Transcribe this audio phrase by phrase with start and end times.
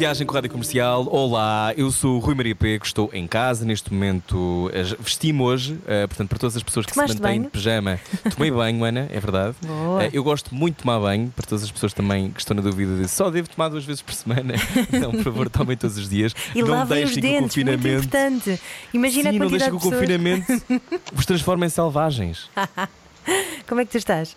[0.00, 1.06] Viagem com a Rádio Comercial.
[1.10, 4.70] Olá, eu sou o Rui Maria Pego, estou em casa neste momento.
[4.72, 7.44] eh, Vesti-me hoje, eh, portanto, para todas as pessoas que Tomaste se mantêm banho?
[7.44, 8.00] de pijama.
[8.34, 9.54] Tomei banho, Ana, é verdade.
[9.60, 10.02] Boa.
[10.04, 12.62] Eh, Eu gosto muito de tomar banho, para todas as pessoas também que estão na
[12.62, 14.54] dúvida de só devo tomar duas vezes por semana.
[14.90, 16.34] Não, por favor, tomem todos os dias.
[16.54, 18.06] E não lavem os deixem que o dentes, muito confinamento.
[18.06, 18.60] importante.
[18.94, 22.48] Imagina Sim, a não quantidade deixem de que o confinamento vos transforme em selvagens.
[23.68, 24.34] Como é que tu estás?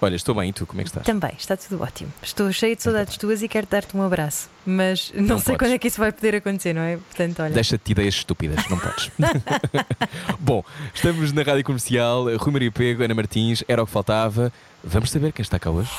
[0.00, 1.04] Olha, estou bem, e tu, como é que estás?
[1.04, 2.12] Também, está tudo ótimo.
[2.22, 4.48] Estou cheia de saudades tuas e quero dar-te um abraço.
[4.64, 5.58] Mas não, Não sei podes.
[5.58, 6.96] quando é que isso vai poder acontecer, não é?
[6.98, 7.52] Portanto, olha.
[7.52, 9.10] Deixa-te de ideias estúpidas, não podes.
[10.38, 10.62] Bom,
[10.94, 14.52] estamos na Rádio Comercial, Rui Maria Pego, Ana Martins, era o que faltava.
[14.84, 15.90] Vamos saber quem está cá hoje?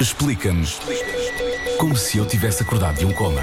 [0.00, 0.78] Explica-nos
[1.78, 3.42] como se eu tivesse acordado de um coma.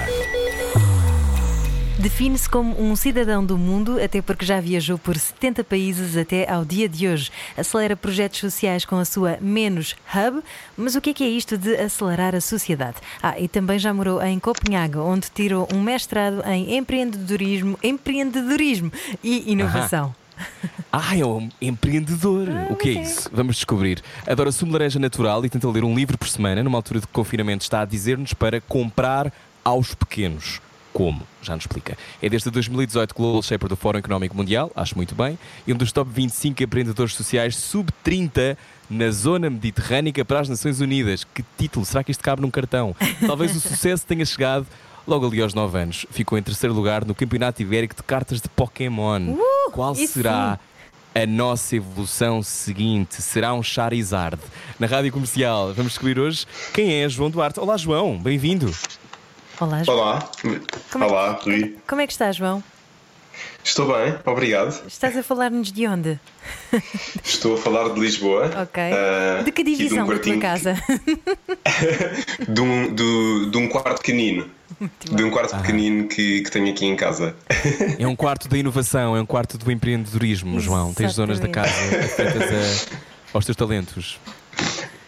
[2.06, 6.64] Define-se como um cidadão do mundo, até porque já viajou por 70 países até ao
[6.64, 7.32] dia de hoje.
[7.58, 10.44] Acelera projetos sociais com a sua Menos Hub.
[10.78, 12.98] Mas o que é que é isto de acelerar a sociedade?
[13.24, 18.92] Ah, e também já morou em Copenhague, onde tirou um mestrado em empreendedorismo, empreendedorismo
[19.24, 20.14] e inovação.
[20.92, 22.48] Ah, é um empreendedor.
[22.70, 23.28] o que é isso?
[23.34, 24.04] Vamos descobrir.
[24.28, 26.62] Adora sumo laranja natural e tenta ler um livro por semana.
[26.62, 30.62] Numa altura de confinamento, está a dizer-nos para comprar aos pequenos.
[30.96, 31.28] Como?
[31.42, 31.98] Já nos explica.
[32.22, 35.92] É desde 2018 Global Shaper do Fórum Económico Mundial, acho muito bem, e um dos
[35.92, 38.56] top 25 empreendedores sociais sub-30
[38.90, 41.26] na zona mediterrânica para as Nações Unidas.
[41.26, 41.86] Que título?
[41.86, 42.96] Será que isto cabe num cartão?
[43.28, 44.66] Talvez o sucesso tenha chegado
[45.06, 46.06] logo ali aos 9 anos.
[46.12, 49.36] Ficou em terceiro lugar no Campeonato Ibérico de Cartas de Pokémon.
[49.74, 50.58] Qual isso será
[51.14, 53.22] a nossa evolução seguinte?
[53.22, 54.42] Será um Charizard?
[54.80, 57.60] Na Rádio Comercial, vamos descobrir hoje quem é João Duarte.
[57.60, 58.74] Olá, João, bem-vindo.
[59.60, 59.98] Olá, João.
[59.98, 60.30] Olá,
[60.92, 61.76] Como é- olá, Rui.
[61.88, 62.64] Como é que estás, João?
[63.64, 64.80] Estou bem, obrigado.
[64.88, 66.20] Estás a falar-nos de onde?
[67.24, 68.46] Estou a falar de Lisboa.
[68.62, 68.82] Ok.
[68.84, 70.76] ah, de que divisão de um da tua casa?
[72.48, 74.50] De um, do- de um quarto pequenino.
[75.12, 77.36] De um quarto pequenino que, que tenho aqui em casa.
[78.00, 80.94] É um quarto da inovação, é um quarto do empreendedorismo, João.
[80.94, 82.44] Tens zonas da casa afetas
[82.94, 82.98] a-
[83.34, 84.20] aos teus talentos.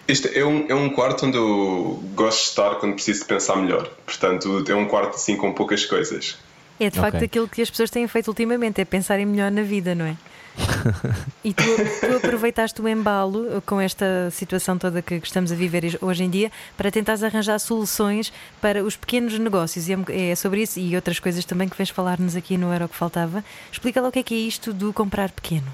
[0.07, 3.57] Este é um, é um quarto onde eu gosto de estar quando preciso de pensar
[3.57, 3.89] melhor.
[4.05, 6.37] Portanto, é um quarto assim com poucas coisas.
[6.79, 7.25] É de facto Ok.
[7.25, 10.15] aquilo que as pessoas têm feito ultimamente, é pensarem melhor na vida, não é?
[11.43, 16.23] E tu, tu aproveitaste o embalo com esta situação toda que, estamos a viver hoje
[16.23, 19.87] em dia para tentares arranjar soluções para os pequenos negócios.
[19.87, 22.85] E é é sobre isso e outras coisas também que vens falar-nos aqui no Era
[22.85, 23.43] o que Faltava.
[23.71, 25.67] Explica lá o que é que é isto do comprar pequeno.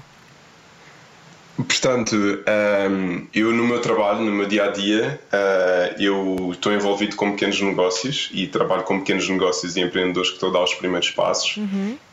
[1.56, 2.16] Portanto,
[2.46, 7.30] ahm, eu no meu trabalho, no meu dia a dia, ah, eu estou envolvido com
[7.30, 11.10] pequenos negócios e trabalho com pequenos negócios e empreendedores que estão a dar os primeiros
[11.10, 11.56] passos.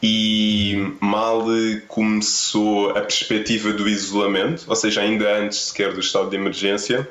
[0.01, 1.45] E mal
[1.87, 7.09] começou a perspectiva do isolamento, ou seja, ainda antes sequer do estado de emergência,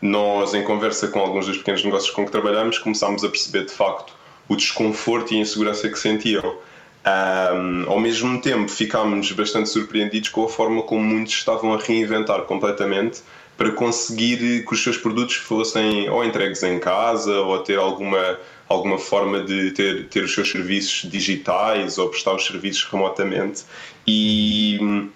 [0.00, 3.72] nós, em conversa com alguns dos pequenos negócios com que trabalhamos, começámos a perceber de
[3.72, 4.14] facto
[4.48, 6.56] o desconforto e a insegurança que sentiam.
[7.04, 12.42] Ahm, ao mesmo tempo, ficámos bastante surpreendidos com a forma como muitos estavam a reinventar
[12.42, 13.22] completamente
[13.56, 18.98] para conseguir que os seus produtos fossem ou entregues em casa ou ter alguma, alguma
[18.98, 23.64] forma de ter, ter os seus serviços digitais ou prestar os serviços remotamente.
[24.06, 25.08] E hum,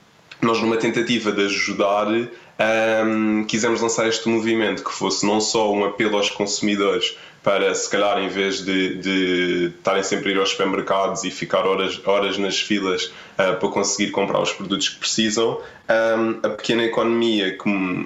[0.42, 5.84] nós, numa tentativa de ajudar, hum, quisemos lançar este movimento que fosse não só um
[5.84, 10.50] apelo aos consumidores para, se calhar, em vez de, de estarem sempre a ir aos
[10.50, 15.60] supermercados e ficar horas, horas nas filas ah, para conseguir comprar os produtos que precisam,
[15.88, 17.56] hum, a pequena economia,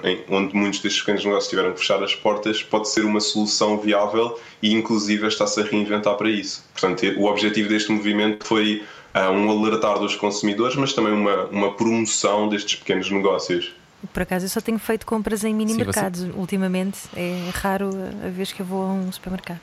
[0.05, 3.79] em- onde muitos destes pequenos negócios tiveram que fechar as portas, pode ser uma solução
[3.79, 6.63] viável e, inclusive, está-se a reinventar para isso.
[6.75, 8.85] Portanto, o objetivo deste movimento foi
[9.15, 13.73] ah, um alertar dos consumidores, mas também uma, uma promoção destes pequenos negócios.
[14.13, 16.99] Por acaso eu só tenho feito compras em mini Sim, mercados ultimamente.
[17.15, 17.91] É raro
[18.25, 19.61] a vez que eu vou a um supermercado.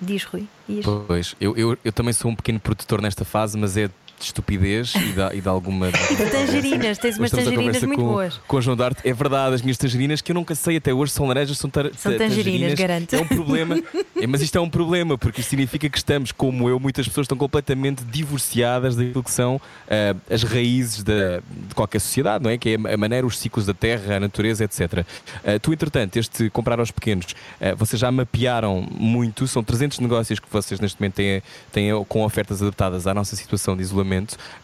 [0.00, 0.48] Diz Rui.
[0.68, 0.84] Diz.
[1.06, 3.88] Pois, eu, eu, eu também sou um pequeno produtor nesta fase, mas é
[4.22, 5.88] de estupidez e de, e de alguma.
[6.10, 8.40] E de tangerinas, tens umas tangerinas muito com, boas.
[8.46, 9.00] Com o João Darte.
[9.08, 11.90] É verdade, as minhas tangerinas que eu nunca sei até hoje são laranjas, são, tar-
[11.96, 13.14] São ta- tangerinas, garanto.
[13.14, 13.76] É um problema.
[14.20, 17.24] É, mas isto é um problema, porque isto significa que estamos, como eu, muitas pessoas
[17.24, 22.58] estão completamente divorciadas daquilo que são ah, as raízes da- de qualquer sociedade, não é?
[22.58, 25.04] Que é a maneira, os ciclos da terra, a natureza, etc.
[25.44, 27.26] Ah, tu, entretanto, este comprar aos pequenos,
[27.60, 31.42] ah, vocês já mapearam muito, são 300 negócios que vocês neste momento têm,
[31.72, 34.11] têm com ofertas adaptadas à nossa situação de isolamento.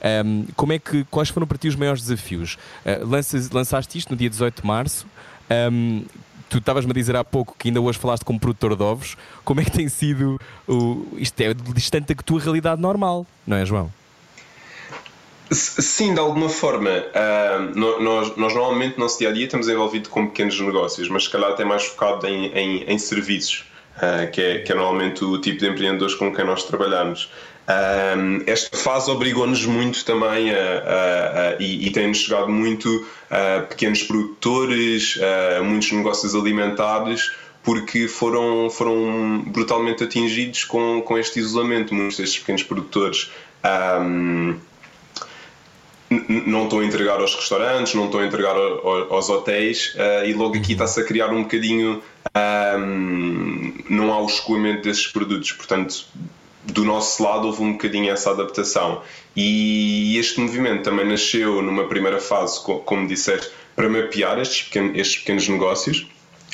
[0.02, 2.58] Ahm, como é que, quais foram para ti os maiores desafios?
[2.84, 5.06] Ah, lanças- lançaste isto no dia 18 de março.
[5.50, 6.02] Ahm,
[6.50, 9.16] tu estavas-me a dizer há pouco que ainda hoje falaste como produtor de ovos.
[9.44, 13.64] Como é que tem sido o, isto é distante da tua realidade normal, não é,
[13.66, 13.92] João?
[15.50, 16.90] Sim, de alguma forma.
[17.74, 21.24] No- nós, nós normalmente no nosso dia a dia estamos envolvidos com pequenos negócios, mas
[21.24, 23.64] se calhar até mais focado em, em, em serviços,
[23.96, 27.30] ah, que, é, que é normalmente o tipo de empreendedores com quem nós trabalhamos.
[27.70, 28.14] Ah,
[28.46, 34.02] esta fase obrigou-nos muito também a, a- a- e, e tem-nos chegado muito a pequenos
[34.04, 35.18] produtores,
[35.58, 37.30] a muitos negócios alimentares,
[37.62, 43.30] porque foram, foram brutalmente atingidos com, com este isolamento, muitos destes pequenos produtores.
[46.10, 49.92] N- não estou a entregar aos restaurantes, não estou a entregar ao- ao- aos hotéis
[49.96, 52.02] eh, e logo aqui está-se a criar um bocadinho.
[52.34, 56.04] ahm, não há o escoamento desses produtos, portanto,
[56.72, 59.02] do nosso lado houve um bocadinho essa adaptação.
[59.36, 64.98] E este movimento também nasceu numa primeira fase, co- como disseste, para mapear estes pequenos,
[64.98, 66.06] estes pequenos negócios.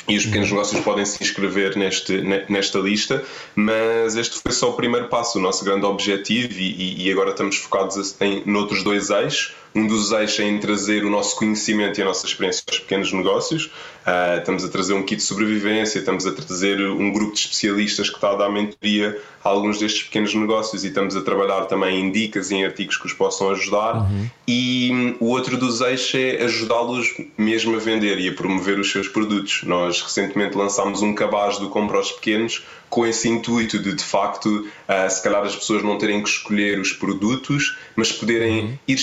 [0.07, 3.23] E os pequenos negócios podem se inscrever neste, ne- nesta lista,
[3.55, 6.71] mas este foi só o primeiro passo, o nosso grande objetivo, e,
[7.01, 9.53] e- e agora estamos focados em noutros dois eixos.
[9.75, 13.11] Um dos eixos é em trazer o nosso conhecimento e a nossa experiência aos pequenos
[13.11, 13.69] negócios.
[14.05, 18.07] Ah, estamos a trazer um kit de sobrevivência, estamos a trazer um grupo de especialistas
[18.07, 21.99] que está a dar mentoria a alguns destes pequenos negócios e estamos a trabalhar também
[21.99, 24.09] em dicas e em artigos que os possam ajudar.
[24.47, 28.91] E hum, o outro dos eixos é ajudá-los mesmo a vender e a promover os
[28.91, 29.63] seus produtos.
[29.63, 34.67] Nós recentemente lançámos um cabaz do Compra aos Pequenos com esse intuito de, de facto,
[34.87, 38.97] ah, se calhar as pessoas não terem que escolher os produtos, mas poderem ir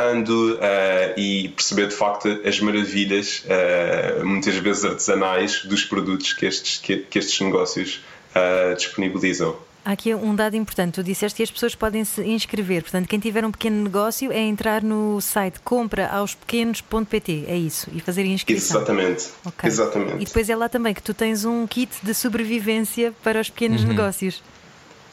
[0.00, 6.46] experimentando ah, e perceber de facto as maravilhas, ah, muitas vezes artesanais, dos produtos que
[6.46, 8.00] estes, que, que estes negócios
[8.34, 9.56] ah, disponibilizam.
[9.82, 10.96] Há aqui um dado importante.
[10.96, 12.82] Tu disseste que as pessoas podem se inscrever.
[12.82, 17.46] Portanto, quem tiver um pequeno negócio é entrar no site compraaospequenos.pt.
[17.48, 17.88] É isso.
[17.90, 18.76] E fazer a inscrição.
[18.76, 19.30] Exatamente.
[19.42, 19.66] Ok.
[19.66, 20.22] Exatamente.
[20.22, 23.82] E depois é lá também que tu tens um kit de sobrevivência para os pequenos
[23.82, 24.42] negócios.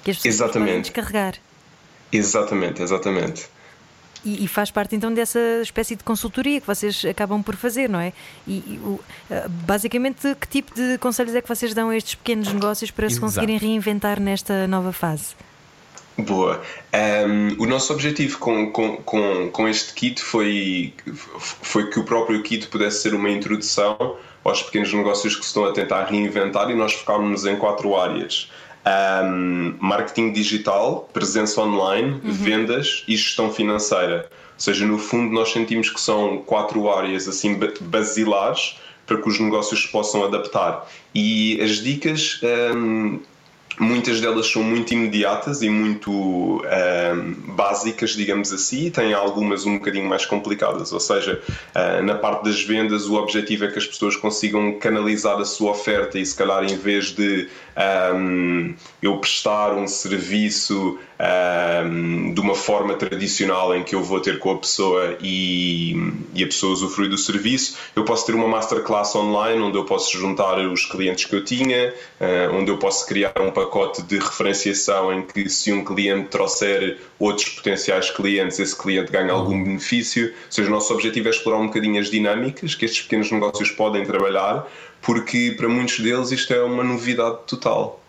[0.03, 0.67] Que as pessoas Exatamente.
[0.67, 1.35] podem descarregar.
[2.11, 3.49] Exatamente, exatamente.
[4.25, 7.99] E, e faz parte então dessa espécie de consultoria que vocês acabam por fazer, não
[7.99, 8.11] é?
[8.47, 8.99] E, e o-
[9.29, 13.07] eh, basicamente, que tipo de conselhos é que vocês dão a estes pequenos negócios para
[13.09, 13.25] se Exato.
[13.25, 15.35] conseguirem reinventar nesta nova fase?
[16.17, 16.61] Boa.
[17.27, 20.93] Um, o nosso objetivo com, com, com, com este kit foi,
[21.61, 25.65] foi que o próprio kit pudesse ser uma introdução aos pequenos negócios que se estão
[25.65, 28.51] a tentar reinventar e nós focámos em quatro áreas.
[28.87, 34.29] Um, marketing digital, presença online, vendas e gestão financeira.
[34.31, 39.27] Ou seja, no fundo nós sentimos que são quatro áreas assim ba- basilares para que
[39.27, 40.87] os negócios se possam adaptar.
[41.13, 42.39] E as dicas
[42.73, 43.19] um,
[43.79, 49.77] Muitas delas são muito imediatas e muito ahm, básicas, digamos assim, e têm algumas um
[49.77, 50.91] bocadinho mais complicadas.
[50.91, 51.39] Ou seja,
[51.75, 55.71] ah, na parte das vendas, o objetivo é que as pessoas consigam canalizar a sua
[55.71, 62.55] oferta e, se calhar, em vez de ahm, eu prestar um serviço ahm, de uma
[62.55, 65.95] forma tradicional em que eu vou ter com a pessoa e,
[66.33, 70.17] e a pessoa usufrui do serviço, eu posso ter uma masterclass online onde eu posso
[70.17, 75.13] juntar os clientes que eu tinha, ah, onde eu posso criar um pacote de referenciação
[75.13, 80.27] em que se um cliente trouxer outros potenciais clientes, esse cliente ganha algum benefício.
[80.27, 83.69] Ou seja, o nosso objetivo é explorar um bocadinho as dinâmicas que estes pequenos negócios
[83.71, 84.67] podem trabalhar,
[85.01, 88.01] porque para muitos deles isto é uma novidade total.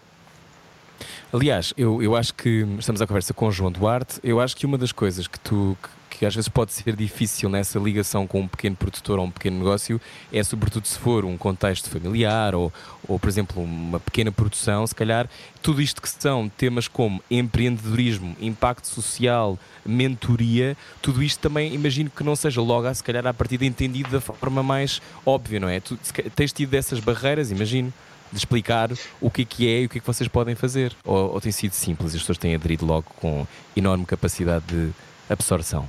[1.32, 4.18] Aliás, eu, eu acho que estamos à conversa com o João Duarte.
[4.24, 5.76] Eu acho que uma das coisas que tu
[6.18, 9.58] que, às vezes pode ser difícil nessa ligação com um pequeno produtor ou um pequeno
[9.58, 10.00] negócio
[10.32, 12.72] é sobretudo se for um contexto familiar ou,
[13.06, 15.28] ou por exemplo, uma pequena produção, se calhar
[15.62, 22.24] tudo isto que são temas como empreendedorismo, impacto social, mentoria, tudo isto também imagino que
[22.24, 25.80] não seja logo, se calhar, à partida entendido da forma mais óbvia, não é?
[25.80, 25.98] Tu
[26.34, 27.92] tens tido dessas barreiras, imagino
[28.30, 30.94] de explicar o que é que é e o que é que vocês podem fazer?
[31.04, 33.46] Ou, ou tem sido simples as pessoas têm aderido logo com
[33.76, 34.90] enorme capacidade de
[35.28, 35.88] absorção?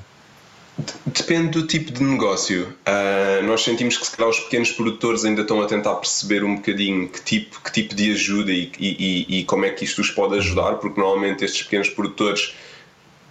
[1.06, 2.74] Depende do tipo de negócio.
[2.86, 6.56] Ah, nós sentimos que se calhar os pequenos produtores ainda estão a tentar perceber um
[6.56, 10.10] bocadinho que tipo, que tipo de ajuda e- e- e como é que isto os
[10.12, 12.54] pode ajudar, porque normalmente estes pequenos produtores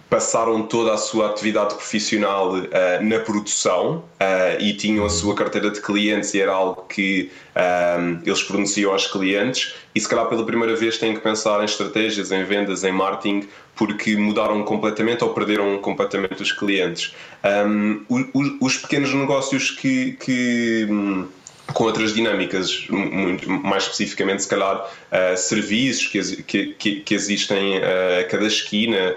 [0.09, 2.63] passaram toda a sua atividade profissional uh,
[3.01, 8.19] na produção uh, e tinham a sua carteira de clientes e era algo que um,
[8.25, 12.31] eles forneciam aos clientes e se calhar pela primeira vez têm que pensar em estratégias,
[12.31, 17.13] em vendas, em marketing porque mudaram completamente ou perderam completamente os clientes.
[17.65, 21.27] Um, os, os, pequenos negócios que, que um,
[21.73, 26.07] com outras dinâmicas, muito mais especificamente, se calhar, uh, serviços
[26.43, 29.15] que, que, que existem uh, a cada esquina,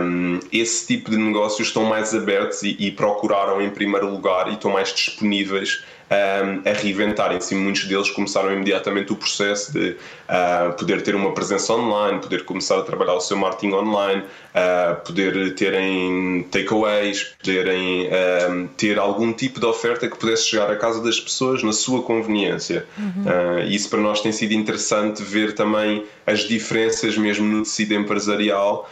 [0.00, 4.54] um, esse tipo de negócios estão mais abertos e, e, procuraram em primeiro lugar e
[4.54, 7.54] estão mais disponíveis um, a reinventarem-se.
[7.54, 12.78] Muitos deles começaram imediatamente o processo de uh, poder ter uma presença online, poder começar
[12.78, 19.58] a trabalhar o seu marketing online, uh, poder terem takeaways, poderem uh, ter algum tipo
[19.58, 22.86] de oferta que pudesse chegar à casa das pessoas na sua conveniência.
[22.98, 23.66] Uhum.
[23.68, 28.90] isso para nós tem sido interessante ver também as diferenças mesmo no tecido empresarial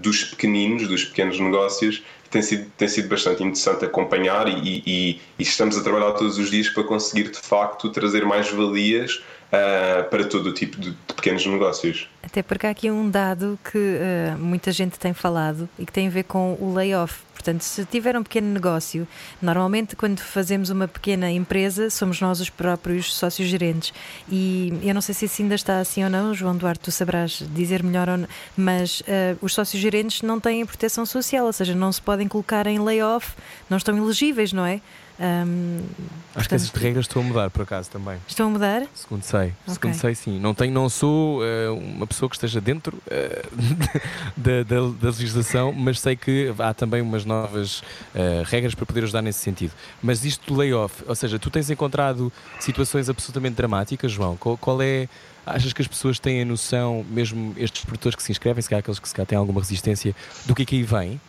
[0.00, 5.42] dos pequeninos, dos pequenos negócios tem sido, tem sido bastante interessante acompanhar e, e, e,
[5.42, 9.22] estamos a trabalhar todos os dias para conseguir de facto trazer mais valias
[9.54, 12.08] uh, para todo o tipo de, de, pequenos negócios.
[12.22, 16.08] Até porque há aqui um dado que uh, muita gente tem falado e que tem
[16.08, 17.22] a ver com o layoff.
[17.32, 19.06] Portanto, se tiver um pequeno negócio,
[19.42, 23.92] normalmente quando fazemos uma pequena empresa, somos nós os próprios sócios gerentes.
[24.30, 27.42] E eu não sei se isso ainda está assim ou não, João Duarte, tu sabrás
[27.54, 31.74] dizer melhor ou não, mas uh, os sócios gerentes não têm proteção social, ou seja,
[31.74, 33.34] não se podem colocar em layoff,
[33.68, 34.80] não estão elegíveis, não é?
[35.18, 38.18] Um, Acho portanto, que essas regras estão a mudar por acaso também.
[38.26, 38.82] Estão a mudar?
[38.94, 39.40] Segundo sei.
[39.40, 39.74] Okay.
[39.74, 40.40] Segundo sei, sim.
[40.40, 43.56] Não, tenho, não sou uh, uma pessoa que esteja dentro uh,
[44.36, 49.04] da, da, da, legislação, mas sei que há também umas novas uh, regras para poder
[49.04, 49.72] ajudar nesse sentido.
[50.02, 54.36] Mas isto do layoff, ou seja, tu tens encontrado situações absolutamente dramáticas, João.
[54.36, 55.08] Qual, qual é.
[55.46, 58.80] Achas que as pessoas têm a noção, mesmo estes produtores que se inscrevem, se calhar
[58.80, 60.16] aqueles que se calhar têm alguma resistência,
[60.46, 61.20] do que é que aí vem?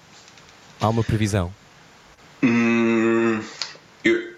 [0.79, 1.53] Há uma previsão?
[2.41, 3.41] Hum,
[4.05, 4.35] eu,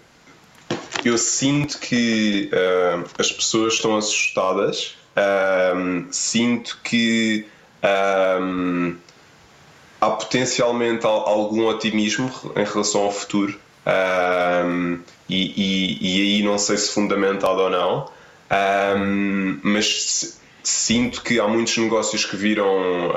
[1.04, 7.46] eu sinto que uh, as pessoas estão assustadas, uh, sinto que
[7.84, 8.96] uh,
[10.00, 13.58] há potencialmente algum otimismo em relação ao futuro.
[15.30, 18.10] E, e, e, aí não sei se fundamentado ou não,
[19.62, 23.12] mas sinto que há muitos negócios que viram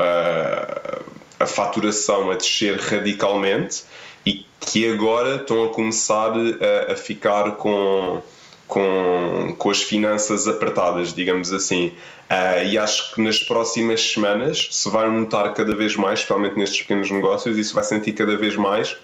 [1.38, 3.84] a faturação a descer radicalmente
[4.26, 8.22] e que agora estão a começar a, a ficar com,
[8.68, 11.94] com, com as finanças apertadas, digamos assim.
[12.30, 16.82] Uh, e acho que nas próximas semanas se vai notar cada vez mais, especialmente nestes
[16.82, 18.96] pequenos negócios, e se vai sentir cada vez mais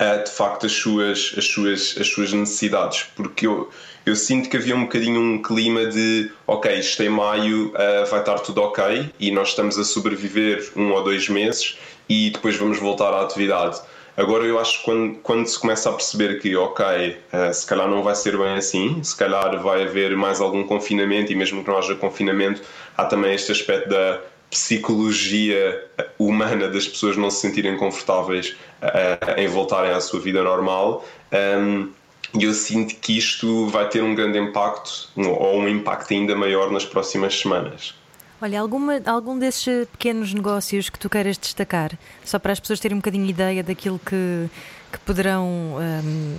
[0.00, 3.06] uh, de facto as suas, as, suas, as suas necessidades.
[3.14, 3.70] Porque eu,
[4.04, 8.20] eu sinto que havia um bocadinho um clima de ok, isto em maio uh, vai
[8.20, 11.78] estar tudo ok e nós estamos a sobreviver um ou dois meses
[12.08, 13.80] e depois vamos voltar à atividade.
[14.16, 17.88] Agora eu acho que quando, quando se começa a perceber que, ok, uh, se calhar
[17.88, 21.70] não vai ser bem assim, se calhar vai haver mais algum confinamento e mesmo que
[21.70, 22.62] não haja confinamento,
[22.96, 25.84] há também este aspecto da psicologia
[26.16, 31.04] humana das pessoas não se sentirem confortáveis uh, em voltarem à sua vida normal.
[31.32, 31.90] Um,
[32.38, 36.70] e eu sinto que isto vai ter um grande impacto, ou um impacto ainda maior
[36.70, 37.94] nas próximas semanas.
[38.42, 41.92] Olha, alguma, algum desses pequenos negócios que tu queiras destacar,
[42.24, 44.50] só para as pessoas terem um bocadinho ideia daquilo que,
[44.92, 46.38] que, poderão, um,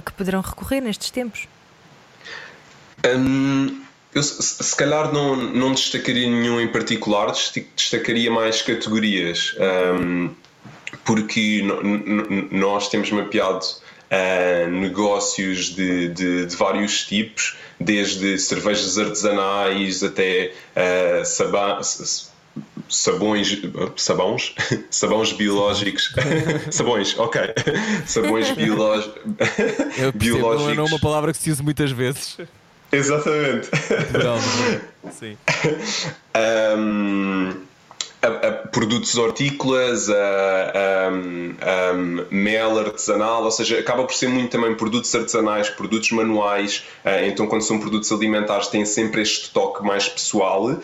[0.00, 1.46] que poderão recorrer nestes tempos?
[3.04, 3.82] Um,
[4.14, 7.32] eu se, calhar não, não destacaria nenhum em particular,
[7.74, 9.56] destacaria mais categorias,
[9.98, 10.30] um,
[11.04, 11.62] porque
[12.50, 13.64] nós temos mapeado
[14.12, 21.24] uh, negócios de, de, de, vários tipos, desde cervejas artesanais até uh,
[22.88, 23.62] sabões,
[23.96, 24.54] sabões,
[24.90, 26.14] sabões biológicos,
[26.70, 27.40] sabões, ok,
[28.06, 29.22] sabões biológicos.
[30.14, 30.76] biológicos.
[30.76, 32.36] Não é uma palavra que se usa muitas vezes.
[32.92, 33.70] Exatamente.
[35.10, 35.36] Sim.
[36.76, 37.54] um,
[38.22, 41.92] a, a produtos hortícolas, a, a,
[42.30, 46.84] mel artesanal, ou seja, acaba por ser muito também produtos artesanais, produtos manuais.
[47.04, 50.70] Uh, então, quando são produtos alimentares, tem sempre este toque mais pessoal.
[50.70, 50.80] Uh,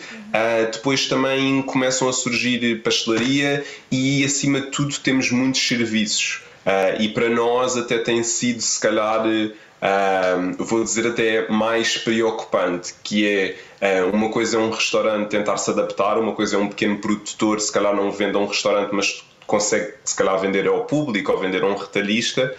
[0.71, 6.41] depois também começam a surgir pastelaria e, acima de tudo, temos muitos serviços.
[6.65, 9.23] Uh, e para nós, até tem sido, se calhar
[10.57, 13.57] vou dizer até mais preocupante, que é
[14.11, 17.71] uma coisa é um restaurante tentar se adaptar, uma coisa é um pequeno produtor, se
[17.71, 21.63] calhar não vende a um restaurante, mas consegue se calhar vender ao público ou vender
[21.63, 22.55] a um retalhista.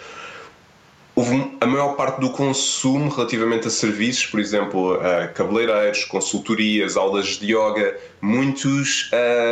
[1.59, 7.53] a maior parte do consumo relativamente a serviços, por exemplo, uh, cabeleireiros, consultorias, aulas de
[7.53, 9.11] yoga, muitos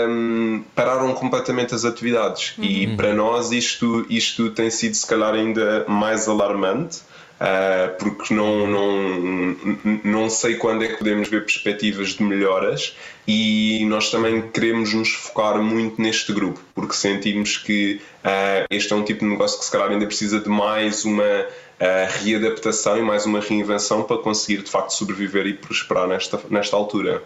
[0.10, 2.58] um, pararam completamente as atividades.
[2.58, 2.64] Uhum.
[2.64, 7.02] E para nós isto, isto tem sido se calhar ainda mais alarmante.
[7.40, 9.56] Uh, porque não, não,
[10.04, 15.14] não sei quando é que podemos ver perspectivas de melhoras e nós também queremos nos
[15.14, 19.64] focar muito neste grupo, porque sentimos que uh, este é um tipo de negócio que
[19.64, 24.62] se calhar ainda precisa de mais uma uh, readaptação e mais uma reinvenção para conseguir
[24.62, 27.24] de facto sobreviver e prosperar nesta, nesta altura.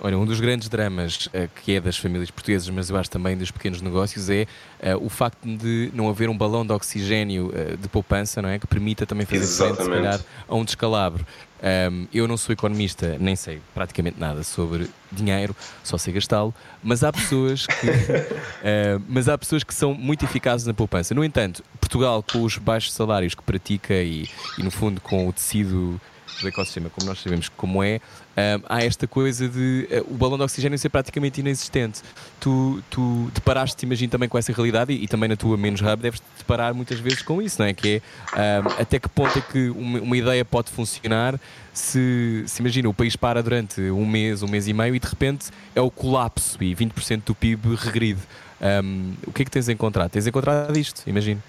[0.00, 3.36] Olha, um dos grandes dramas uh, que é das famílias portuguesas, mas eu acho também
[3.36, 4.46] dos pequenos negócios, é
[4.82, 8.58] uh, o facto de não haver um balão de oxigênio uh, de poupança, não é?
[8.58, 11.24] Que permita também fazer frente, se calhar, a um descalabro.
[11.64, 17.02] Um, eu não sou economista, nem sei praticamente nada sobre dinheiro, só sei gastá-lo, mas
[17.02, 21.14] há pessoas que, uh, mas há pessoas que são muito eficazes na poupança.
[21.14, 25.32] No entanto, Portugal, com os baixos salários que pratica e, e no fundo com o
[25.32, 25.98] tecido
[26.40, 28.00] do ecossistema, como nós sabemos como é,
[28.36, 32.02] um, há esta coisa de uh, o balão de oxigênio ser praticamente inexistente.
[32.40, 35.96] Tu, tu deparaste, imagino, também com essa realidade e, e, também na tua Menos Hub
[36.02, 37.72] deves deparar muitas vezes com isso, não é?
[37.72, 38.02] Que
[38.36, 41.38] é um, até que ponto é que uma, uma, ideia pode funcionar
[41.72, 45.06] se, se imagina o país para durante um mês, um mês e meio e de
[45.06, 48.20] repente é o colapso e 20% do PIB regride.
[48.60, 50.10] Um, o que é que tens encontrado?
[50.10, 51.42] Tens encontrado isto, imagino.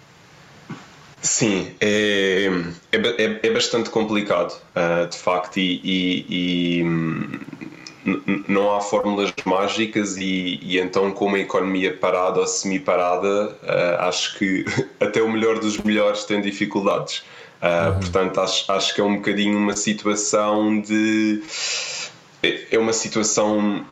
[1.21, 2.49] Sim, é,
[2.91, 7.39] é, é, é bastante complicado, uh, de facto, e, e, e hum,
[8.47, 14.37] não há fórmulas mágicas e, e, então com uma economia parada ou semi-parada uh, acho
[14.37, 14.65] que
[14.99, 17.23] até o melhor dos melhores tem dificuldades
[17.61, 17.99] uh, uhum.
[17.99, 21.41] portanto acho, acho que é um bocadinho uma situação de
[22.43, 23.83] é, é uma situação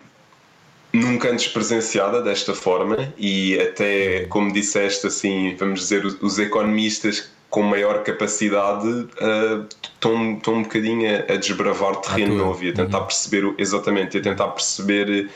[0.94, 7.64] nunca antes presenciada desta forma e até, como disseste, assim, vamos dizer, os economistas com
[7.64, 13.00] maior capacidade uh, estão, estão um bocadinho a, a desbravar terreno novo e a tentar
[13.00, 13.06] uhum.
[13.06, 15.30] perceber, exatamente, a tentar perceber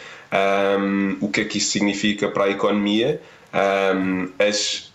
[0.80, 3.22] um, o que é que isso significa para a economia.
[3.54, 4.92] Um, as,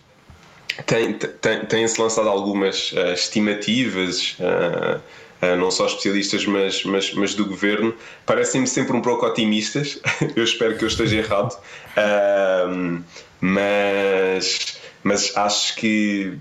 [0.85, 5.01] tem, tem, têm-se lançado algumas uh, estimativas uh,
[5.57, 7.93] não só especialistas, mas, mas, mas do governo,
[8.25, 9.99] parecem-me sempre um pouco otimistas.
[10.35, 11.57] eu espero que eu esteja errado,
[13.41, 16.37] mas, mas acho que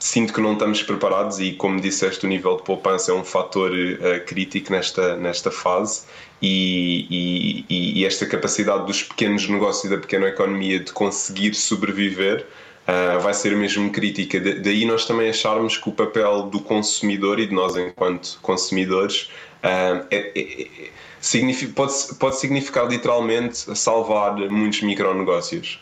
[0.00, 3.70] sinto que não estamos preparados e, como disseste, o nível de poupança é um fator
[3.70, 6.02] uh, crítico nesta, nesta fase
[6.40, 12.46] e, e, e, esta capacidade dos pequenos negócios e da pequena economia de conseguir sobreviver
[12.90, 14.40] uh, vai ser mesmo crítica.
[14.40, 19.30] daí nós também acharmos que o papel do consumidor e de nós enquanto consumidores
[19.62, 25.80] uh, é, é, é, pode, pode significar literalmente salvar muitos micronegócios.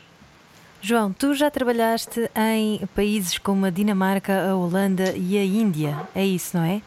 [0.81, 6.25] João, tu já trabalhaste em países como a Dinamarca, a Holanda e a Índia, é
[6.25, 6.81] isso, não é?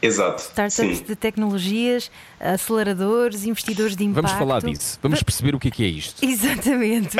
[0.00, 0.42] Exato.
[0.42, 1.04] Startups sim.
[1.04, 4.26] de tecnologias, aceleradores, investidores de impacto.
[4.26, 6.22] Vamos falar disso, vamos perceber o que é, que é isto.
[6.24, 7.16] Exatamente.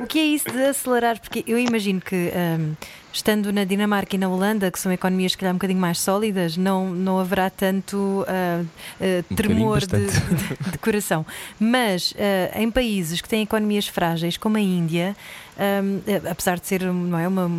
[0.00, 1.20] o que é isso de acelerar?
[1.20, 2.32] Porque eu imagino que.
[2.34, 2.74] Um,
[3.12, 6.56] estando na Dinamarca e na Holanda, que são economias que calhar um bocadinho mais sólidas,
[6.56, 11.26] não, não haverá tanto uh, uh, tremor de, de, de, coração.
[11.58, 12.16] Mas uh,
[12.54, 15.16] em países que têm economias frágeis, como a Índia,
[15.60, 17.50] um, apesar de ser não é, uma,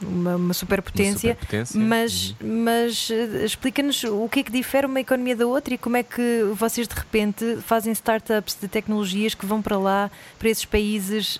[0.00, 1.80] uma, uma superpotência, uma superpotência.
[1.80, 2.64] mas, uhum.
[2.64, 3.10] mas
[3.44, 6.88] explica-nos o que é que difere uma economia da outra e como é que vocês
[6.88, 11.38] de repente fazem startups de tecnologias que vão para lá, para esses países,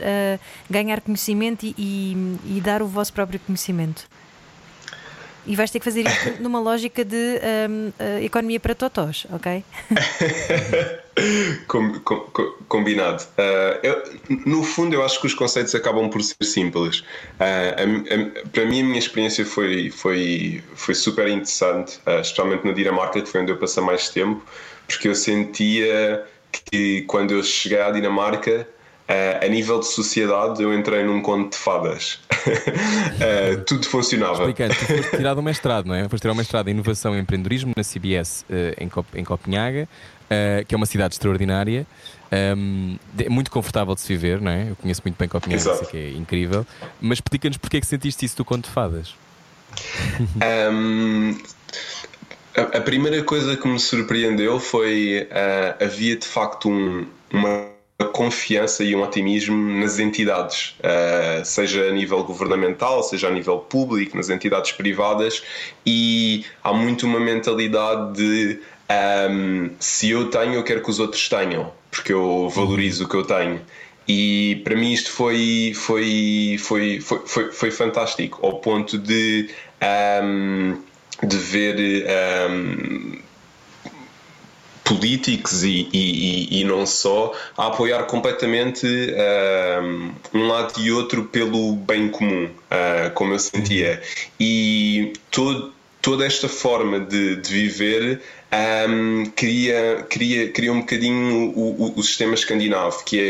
[0.69, 4.07] ganhar conhecimento e, e, e dar o vosso próprio conhecimento.
[5.47, 9.65] E vais ter que fazer isto numa lógica de um, uh, economia para totós, ok?
[11.67, 12.17] com, com,
[12.69, 13.23] combinado.
[13.23, 14.03] Uh, eu,
[14.47, 17.01] no fundo, eu acho que os conceitos acabam por ser simples.
[17.01, 17.05] Uh,
[17.41, 22.73] a, a, para mim, a minha experiência foi, foi, foi super interessante, uh, especialmente na
[22.73, 24.45] Dinamarca, que foi onde eu passei mais tempo,
[24.87, 28.69] porque eu sentia que quando eu cheguei à Dinamarca
[29.09, 32.19] Uh, a nível de sociedade, eu entrei num conto de fadas.
[32.33, 34.41] uh, tudo funcionava.
[34.41, 36.09] Explicando, tu foste tirado um mestrado, não é?
[36.09, 39.89] Foste tirar um mestrado em Inovação e Empreendedorismo na CBS uh, em, Cop em Copenhaga,
[40.67, 41.87] que é uma cidade extraordinária.
[42.33, 44.71] Um, é muito confortável de se viver, não é?
[44.71, 46.67] Eu conheço muito bem Copenhague, sei que é incrível.
[47.01, 49.15] Mas explica-nos porque é que sentiste isso do conto de fadas.
[50.73, 51.39] Um,
[52.59, 55.29] a, a, primeira coisa que me surpreendeu foi
[55.81, 62.23] havia de facto um, uma confiança e um otimismo nas entidades, uh, seja a nível
[62.25, 65.43] governamental, seja a nível público, nas entidades privadas,
[65.85, 71.01] e há muito uma mentalidade de um, ehm, se eu tenho, eu quero que os
[71.01, 73.61] outros tenham, porque eu valorizo o que eu tenho.
[74.09, 79.51] E para mim isto foi, foi, foi, foi, foi, foi fantástico, ao ponto de,
[80.23, 80.77] um,
[81.27, 82.07] de ver
[82.51, 83.19] um,
[84.87, 91.73] políticos e, e, e, não só a apoiar completamente um, um lado e outro pelo
[91.73, 94.01] bem comum, uh, como eu sentia.
[94.39, 95.13] E
[96.01, 98.23] toda esta forma de, de viver
[98.89, 103.21] um, cria, cria, cria um bocadinho o, o, o sistema escandinavo, que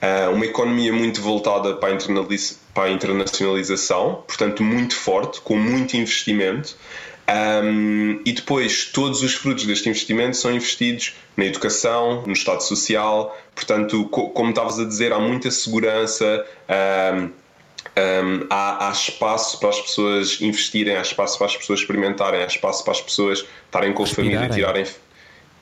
[0.00, 1.98] é uh, uma economia muito voltada para a,
[2.72, 6.74] para a internacionalização, portanto, muito forte, com muito investimento.
[7.28, 13.36] Um, e depois todos os frutos deste investimento são investidos na educação, no Estado Social,
[13.54, 16.44] portanto, co como estavas a dizer, há muita segurança,
[17.14, 17.22] um,
[17.96, 22.46] um, há, há, espaço para as pessoas investirem, há espaço para as pessoas experimentarem, há
[22.46, 24.84] espaço para as pessoas estarem com a família, tirarem.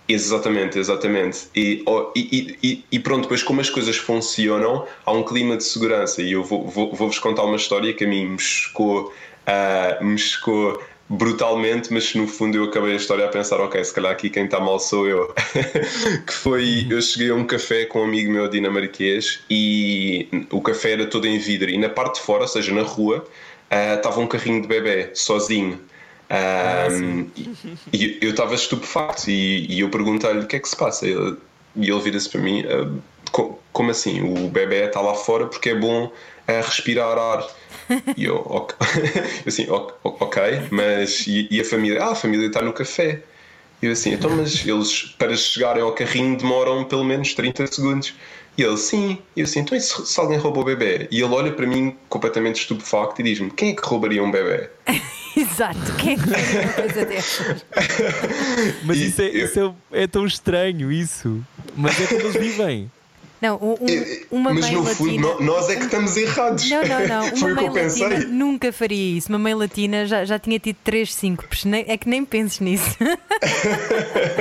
[0.09, 1.49] Exatamente, exatamente.
[1.55, 1.85] E,
[2.17, 6.21] e, e, e, pronto, depois como as coisas funcionam, há um clima de segurança.
[6.21, 9.13] E eu vou-vos vou, vou contar uma história que a mim me chocou,
[9.47, 13.93] uh, me chocou brutalmente, mas no fundo eu acabei a história a pensar, ok, se
[13.93, 15.35] calhar aqui quem está mal sou eu.
[16.25, 20.93] que foi, eu cheguei a um café com um amigo meu dinamarquês e o café
[20.93, 23.27] era todo em vidro e na parte de fora, ou seja, na rua,
[23.71, 25.81] uh, estava um carrinho de bebê, sozinho.
[26.33, 26.87] Ah,
[27.93, 31.05] e, eu estava estupefacto e, e eu perguntei-lhe o que é que se passa.
[31.09, 31.11] e
[31.75, 34.23] ele vira-se para mim: uh, como assim?
[34.23, 36.13] O bebê está lá fora porque é bom uh,
[36.47, 37.45] respirar ar.
[38.17, 38.77] E eu, ok,
[39.47, 39.67] assim,
[40.03, 42.03] ok, mas e, e, a família?
[42.03, 43.23] Ah, a família está no café.
[43.83, 48.15] E eu assim, então, mas eles para chegarem ao carrinho demoram pelo menos 30 segundos.
[48.57, 49.19] E ele, sim.
[49.35, 51.09] E eu assim, então e se, se alguém roubou o bebê?
[51.11, 54.69] E ele olha para mim completamente estupefacto e diz-me: quem é que roubaria um bebê?
[55.37, 57.65] Exato, quem é que faria uma coisa dessas?
[58.85, 61.43] Mas isso, é, isso é, é tão estranho, isso.
[61.77, 62.91] Mas é como eles vivem.
[63.41, 63.77] Não, um,
[64.31, 64.95] uma Mas mãe no latina...
[65.29, 66.69] fundo, nós é que estamos errados.
[66.69, 67.21] Não, não, não.
[67.31, 68.09] Uma Foi o que mãe eu pensei.
[68.09, 69.29] latina nunca faria isso.
[69.31, 71.65] Uma mãe latina já, já tinha tido 3 síncopes.
[71.87, 72.97] É que nem penses nisso.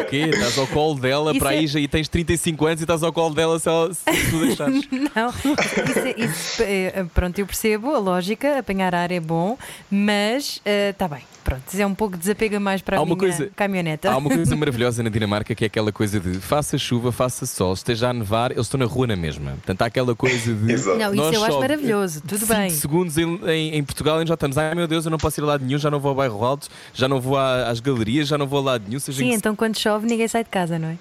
[0.02, 0.30] O quê?
[0.34, 3.04] Estás ao colo dela Isso para aí é- já, e tens 35 anos e estás
[3.04, 4.88] ao colo dela se, ela, se tu deixares.
[4.92, 9.58] Não, isso, é- isso é- pronto, eu percebo a lógica, apanhar ar é bom,
[9.90, 14.12] mas está bem, pronto, é um pouco desapega mais para Há a minha coisa- caminhoneta.
[14.12, 17.74] Há uma coisa maravilhosa na Dinamarca que é aquela coisa de faça chuva, faça sol,
[17.74, 19.52] esteja a nevar, eles estão na rua na mesma.
[19.52, 20.74] Portanto, há aquela coisa de.
[20.98, 22.70] Não, isso eu acho maravilhoso, tudo bem.
[22.70, 24.58] segundos em, em, em Portugal e já estamos.
[24.58, 26.44] Ai meu Deus, eu não posso ir a lado nenhum, já não vou ao bairro
[26.44, 29.00] alto, já não vou à- às galerias, já não vou a lado nenhum.
[29.00, 30.98] Seja Sim, que- então quando chove ninguém sai de casa, não é?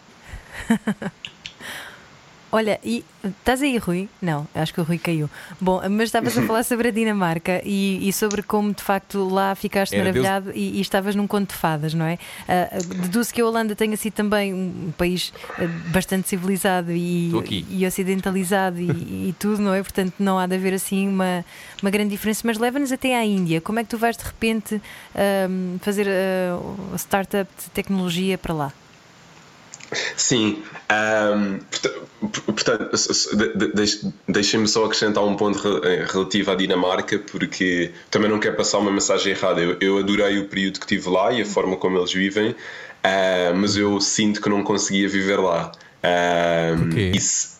[2.50, 4.08] Olha, e estás aí, Rui?
[4.22, 5.28] Não, acho que o Rui caiu.
[5.60, 9.54] Bom, mas estavas a falar sobre a Dinamarca e, e sobre como de facto lá
[9.54, 12.18] ficaste Era maravilhado e, e estavas num conto de fadas, não é?
[12.48, 17.30] Ah, deduzo que a Holanda tenha sido também um país ah, bastante civilizado e,
[17.70, 19.82] e ocidentalizado e, tudo, não é?
[19.82, 21.44] Portanto, não há de haver assim uma,
[21.82, 22.42] uma grande diferença.
[22.44, 23.60] Mas leva-nos até à Índia.
[23.60, 24.80] Como é que tu vais de repente
[25.14, 25.48] ah,
[25.80, 28.72] fazer uh, startup de tecnologia para lá?
[30.16, 31.94] Sim, ahm, porta-
[32.46, 32.90] portanto,
[34.28, 38.90] deixem-me só acrescentar um ponto eh, relativo à Dinamarca, porque também não quero passar uma
[38.90, 39.60] mensagem errada.
[39.60, 42.54] Eu, eu adorei o período que tive lá e a forma como eles vivem,
[43.02, 45.72] ah, mas eu sinto que não conseguia viver lá.
[46.02, 47.12] Ahm, Porquê?
[47.14, 47.56] e se-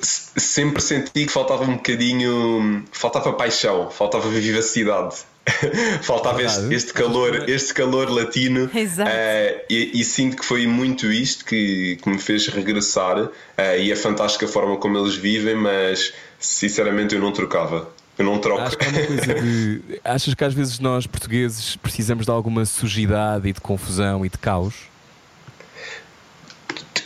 [0.00, 5.16] se- sempre senti que faltava um bocadinho, faltava paixão, faltava vivacidade.
[6.02, 9.08] faltava este, este calor, este calor latino Exato.
[9.12, 13.92] eh, e, e sinto que foi muito isto que, que me fez regressar eh, e
[13.92, 17.88] é fantástica a forma como eles vivem, mas sinceramente eu não trocava.
[18.18, 18.62] Eu não troco.
[18.62, 19.82] Acho que é uma coisa de.
[20.02, 24.38] Achas que às vezes nós, portugueses, precisamos de alguma sujidade e de confusão e de
[24.38, 24.74] caos?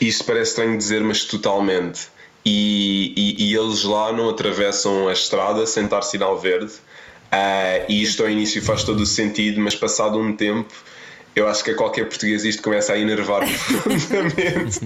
[0.00, 2.08] Isto parece estranho dizer, mas totalmente.
[2.44, 6.72] E, e- e eles lá não atravessam a estrada sem estar sinal verde.
[7.32, 10.72] Ah, e isto ao início faz todo o sentido, mas passado um tempo,
[11.36, 14.80] eu acho que a qualquer português isto começa a enervar profundamente.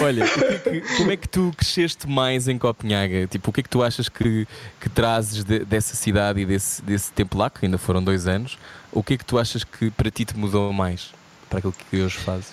[0.00, 3.26] Olha, é como é que tu cresceste mais em Copenhaga?
[3.26, 4.46] Tipo, o que é que tu achas que,
[4.80, 8.58] que trazes de- dessa cidade e desse, desse tempo lá, que ainda foram dois anos?
[8.92, 11.10] O que é que tu achas que para ti te mudou mais
[11.48, 12.52] para aquilo que hoje fazes?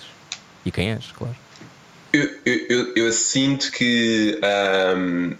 [0.64, 1.36] E quem és, claro.
[2.12, 5.34] Eu, eu, eu, eu sinto que ahm,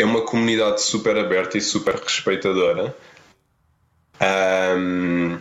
[0.00, 2.94] é, uma comunidade super aberta e super respeitadora.
[4.20, 5.38] Ahm,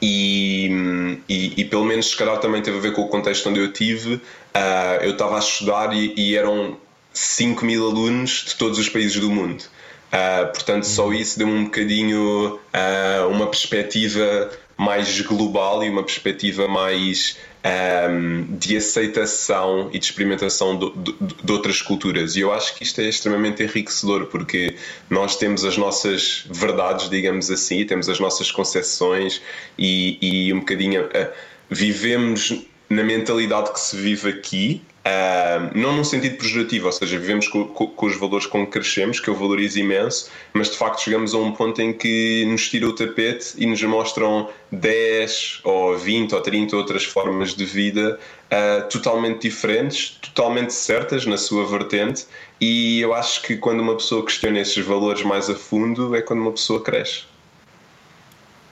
[0.00, 3.60] e, e, e pelo menos se calhar também teve a ver com o contexto onde
[3.60, 4.20] eu tive.
[4.52, 6.76] Ah, eu estava a estudar e, e eram
[7.12, 9.64] 5 mil alunos de todos os países do mundo.
[10.10, 16.66] Ah, portanto, só isso deu-me um bocadinho ah, uma perspectiva mais global e uma perspectiva
[16.66, 22.34] mais um, de aceitação e de experimentação de, outras culturas.
[22.36, 24.76] E eu acho que isto é extremamente enriquecedor porque
[25.08, 29.40] nós temos as nossas verdades, digamos assim, temos as nossas concepções
[29.78, 31.32] e, e um bocadinho uh,
[31.70, 37.48] vivemos na mentalidade que se vive aqui Uh, não num sentido pejorativo, ou seja, vivemos
[37.48, 41.00] com, com, com, os valores com que crescemos, que eu valorizo imenso, mas de facto
[41.00, 45.98] chegamos a um ponto em que nos tira o tapete e nos mostram 10 ou
[45.98, 52.24] 20 ou 30 outras formas de vida uh, totalmente diferentes, totalmente certas na sua vertente,
[52.60, 56.42] e eu acho que quando uma pessoa questiona esses valores mais a fundo é quando
[56.42, 57.24] uma pessoa cresce.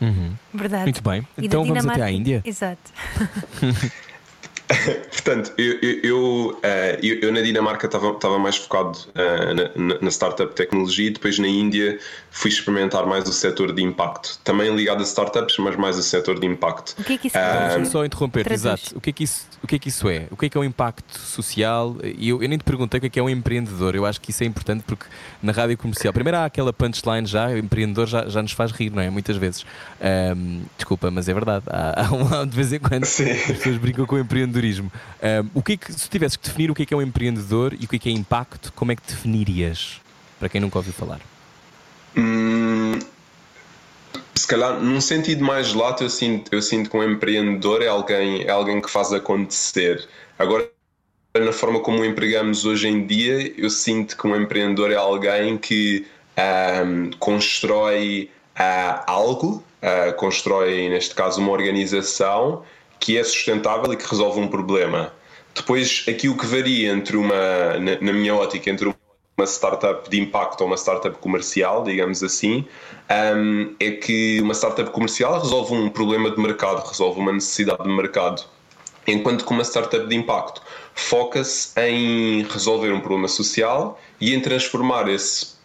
[0.00, 0.32] Uhum.
[0.54, 0.84] Verdade.
[0.84, 1.26] Muito bem.
[1.36, 2.40] E então vamos até à Índia.
[2.44, 2.92] Exato.
[5.10, 10.54] Portanto, eu, eu, eh, eu, eu, na Dinamarca estava mais focado uh, na, na, startup
[10.54, 11.98] tecnologia e depois na Índia
[12.30, 14.38] fui experimentar mais o setor de impacto.
[14.44, 16.94] Também ligado a startups, mas mais o setor de impacto.
[16.98, 17.84] O que é que isso é?
[17.84, 18.96] Só interromper, exato.
[18.96, 20.26] O que, é que isso, o que é que isso é?
[20.30, 21.96] O que é que é o impacto social?
[22.02, 23.96] E eu, eu nem te perguntei o que é que é um empreendedor.
[23.96, 25.06] Eu acho que isso é importante porque
[25.42, 28.90] na rádio comercial, primeiro há aquela punchline já, o empreendedor já, já nos faz rir,
[28.90, 29.10] não é?
[29.10, 29.66] Muitas vezes.
[30.00, 31.64] Um, desculpa, mas é verdade.
[31.66, 33.30] Há, há um, de vez em quando Sim.
[33.30, 34.92] as pessoas brincam com o empreendedor empreendedorismo.
[35.22, 37.02] Um, o que é que, se tivesses que definir o que é que é um
[37.02, 40.00] empreendedor e o que é que é impacto, como é que definirias?
[40.38, 41.20] Para quem nunca ouviu falar.
[42.16, 42.98] Hum,
[44.34, 48.42] se calhar, num sentido mais lato, eu sinto, eu sinto que um empreendedor é alguém,
[48.42, 50.06] é alguém que faz acontecer.
[50.38, 50.68] Agora,
[51.34, 56.06] na forma como empregamos hoje em dia, eu sinto que um empreendedor é alguém que
[56.84, 62.64] um, constrói uh, algo, uh, constrói, neste caso, uma organização
[63.00, 65.12] que é sustentável e que resolve um problema.
[65.54, 70.20] Depois, aqui o que varia entre uma, na, na minha ótica, entre uma startup de
[70.20, 72.64] impacto ou uma startup comercial, digamos assim,
[73.36, 77.88] um, é que uma startup comercial resolve um problema de mercado, resolve uma necessidade de
[77.88, 78.44] mercado,
[79.06, 80.62] enquanto que uma startup de impacto
[80.94, 85.58] foca-se em resolver um problema social e em transformar esse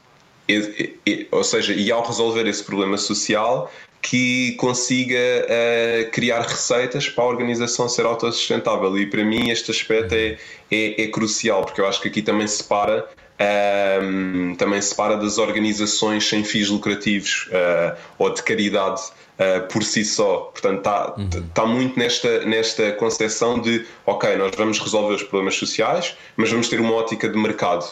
[1.32, 3.72] ou seja, e ao resolver esse problema social,
[4.08, 8.96] que consiga uh, criar receitas para a organização ser autossustentável.
[9.00, 10.38] E para mim este aspecto é,
[10.72, 13.08] é, é crucial, porque eu acho que aqui também se para.
[13.38, 19.68] Um, ehm, também se para das organizações sem fins lucrativos uh, ou de caridade uh,
[19.74, 20.52] por si só.
[20.54, 21.48] Portanto, está uhum.
[21.54, 26.70] tá muito nesta, nesta concepção de, ok, nós vamos resolver os problemas sociais, mas vamos
[26.70, 27.86] ter uma ótica de mercado,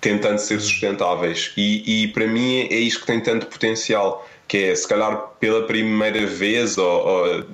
[0.00, 1.52] tentando ser sustentáveis.
[1.56, 5.66] E, e para mim é isto que tem tanto potencial que é se calhar pela
[5.66, 7.44] primeira vez, ou, ou,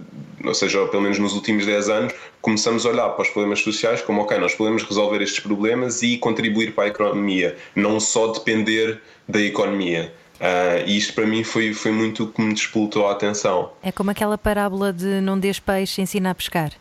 [0.45, 3.61] ou seja, ou pelo menos nos últimos 10 anos, começamos a olhar para os problemas
[3.61, 8.29] sociais como, ok, nós podemos resolver estes problemas e contribuir para a economia, não só
[8.29, 10.15] depender da economia.
[10.35, 13.73] Uh, e isto para mim foi, foi muito o que me despoltou a atenção.
[13.83, 16.73] É como aquela parábola de não des peixe, ensina a pescar.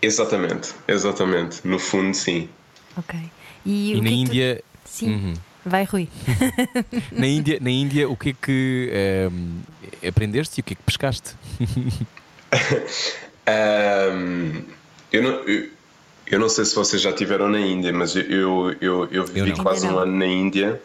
[0.00, 1.66] Exatamente, exatamente.
[1.66, 2.48] No fundo, sim.
[2.96, 3.18] Ok.
[3.64, 4.62] E, e na Índia.
[4.84, 4.88] Tu...
[4.88, 5.14] Sim.
[5.14, 5.34] Uhum.
[5.66, 6.08] Vai, Rui.
[7.10, 8.88] na, Índia, na Índia, o que é que
[9.32, 9.62] um,
[10.00, 11.34] ehm, aprendeste e o que é que pescaste?
[13.48, 14.62] um,
[15.10, 15.68] eu, não, eu,
[16.28, 19.56] eu, não sei se vocês já estiveram na Índia, mas eu, eu, eu vivi eu
[19.56, 20.80] quase um ano na Índia.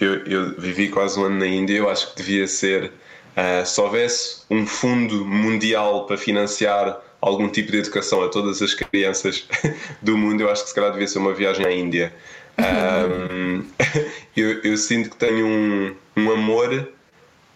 [0.00, 1.76] Eu, eu vivi quase um ano na Índia.
[1.76, 2.90] Eu acho que devia ser.
[3.36, 8.74] Uh, se houvesse um fundo mundial para financiar algum tipo de educação a todas as
[8.74, 9.46] crianças
[10.02, 12.12] do mundo, eu acho que se calhar devia ser uma viagem à Índia.
[12.58, 13.64] Um,
[14.36, 16.88] eu, eu, sinto que tenho um, um amor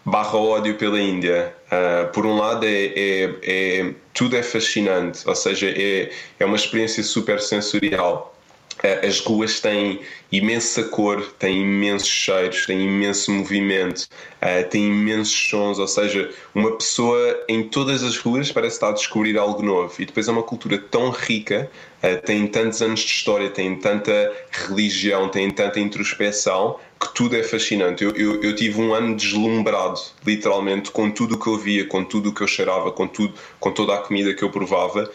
[0.05, 1.53] barra ódio pela Índia.
[1.67, 6.55] Uh, por um lado, é, é, é, tudo é fascinante, ou seja, é, é uma
[6.55, 8.35] experiência super sensorial.
[8.83, 9.99] Uh, as ruas têm
[10.31, 14.07] imensa cor, têm imensos cheiros, têm imenso movimento,
[14.41, 18.93] uh, têm imensos sons, ou seja, uma pessoa em todas as ruas parece estar a
[18.93, 19.93] descobrir algo novo.
[19.99, 21.69] E depois é uma cultura tão rica
[22.03, 27.43] uh, tem tantos anos de história, tem tanta religião, tem tanta introspeção que tudo é
[27.43, 28.03] fascinante.
[28.03, 32.03] Eu, eu, eu, tive um ano deslumbrado, literalmente, com tudo o que eu via, com
[32.03, 35.09] tudo o que eu cheirava, com, tudo, com toda a comida que eu provava.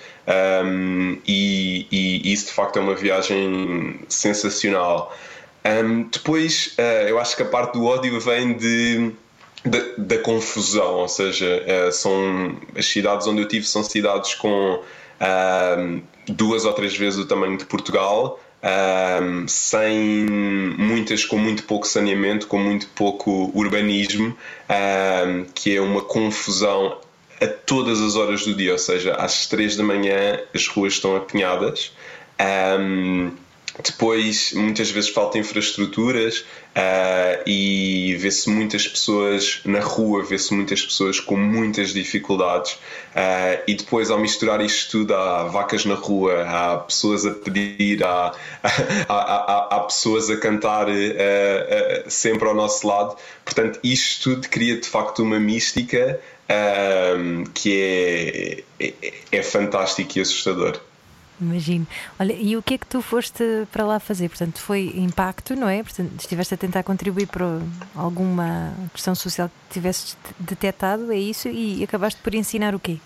[0.65, 5.15] Um, e, e, isso de facto é uma viagem sensacional.
[5.65, 9.13] Um, depois, uh, eu acho que a parte do ódio vem de.
[9.67, 14.83] Da, da confusão, ou seja, uh, são as cidades onde eu tive são cidades com
[15.21, 20.27] uh, duas ou três vezes o tamanho de Portugal, um, sem
[20.79, 24.37] muitas com muito pouco saneamento, com muito pouco urbanismo,
[25.27, 26.99] um, que é uma confusão
[27.41, 31.17] a todas as horas do dia, ou seja, às três da manhã as ruas estão
[31.17, 31.93] apinhadas.
[32.81, 33.33] Um,
[33.83, 41.19] depois, muitas vezes falta infraestruturas uh, e vê-se muitas pessoas na rua, vê-se muitas pessoas
[41.19, 42.73] com muitas dificuldades.
[42.73, 48.05] Uh, e depois, ao misturar isto tudo, há vacas na rua, há pessoas a pedir,
[48.05, 48.33] há,
[49.09, 50.93] há, há, há pessoas a cantar uh,
[52.09, 53.17] sempre ao nosso lado.
[53.45, 56.21] Portanto, isto tudo cria de facto uma mística
[57.55, 60.79] que é, é, é fantástico e assustador.
[61.41, 61.87] Imagino.
[62.19, 64.29] Olha, e o que é que tu foste para lá fazer?
[64.29, 65.83] Portanto, foi impacto, não é?
[65.83, 67.61] Portanto, estiveste a tentar contribuir para
[67.95, 71.49] alguma questão social que tivesses detectado, é isso?
[71.49, 72.99] E acabaste por ensinar o quê?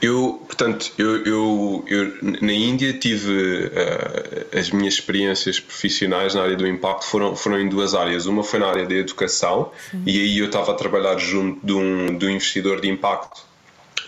[0.00, 6.56] Eu, portanto, eu, eu, eu na Índia tive uh, as minhas experiências profissionais na área
[6.56, 8.26] do impacto foram, foram em duas áreas.
[8.26, 10.02] Uma foi na área da educação Sim.
[10.04, 13.53] e aí eu estava a trabalhar junto de um, de um investidor de impacto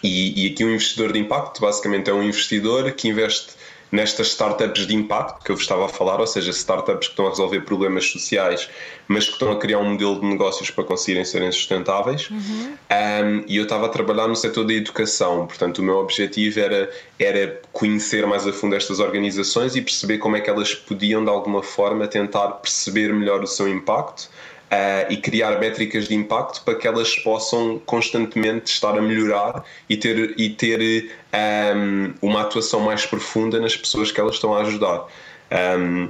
[0.03, 3.55] e, e aqui um investidor de impacto basicamente é um investidor que investe
[3.91, 7.27] nestas startups de impacto que eu vos estava a falar, ou seja, startups que estão
[7.27, 8.69] a resolver problemas sociais,
[9.07, 12.29] mas que estão a criar um modelo de negócios para conseguirem serem sustentáveis.
[12.29, 12.75] Uhum.
[12.91, 16.91] Um, e eu estava a trabalhar no setor da educação, portanto, o meu objetivo era,
[17.19, 21.31] era conhecer mais a fundo estas organizações e perceber como é que elas podiam, de
[21.31, 24.29] alguma forma, tentar perceber melhor o seu impacto
[24.67, 29.97] uh, e criar métricas de impacto para que elas possam constantemente estar a melhorar e
[29.97, 34.63] ter, e ter um, ehm, uma atuação mais profunda nas pessoas que elas estão a
[34.63, 35.07] ajudar.
[35.51, 36.09] Um, ehm,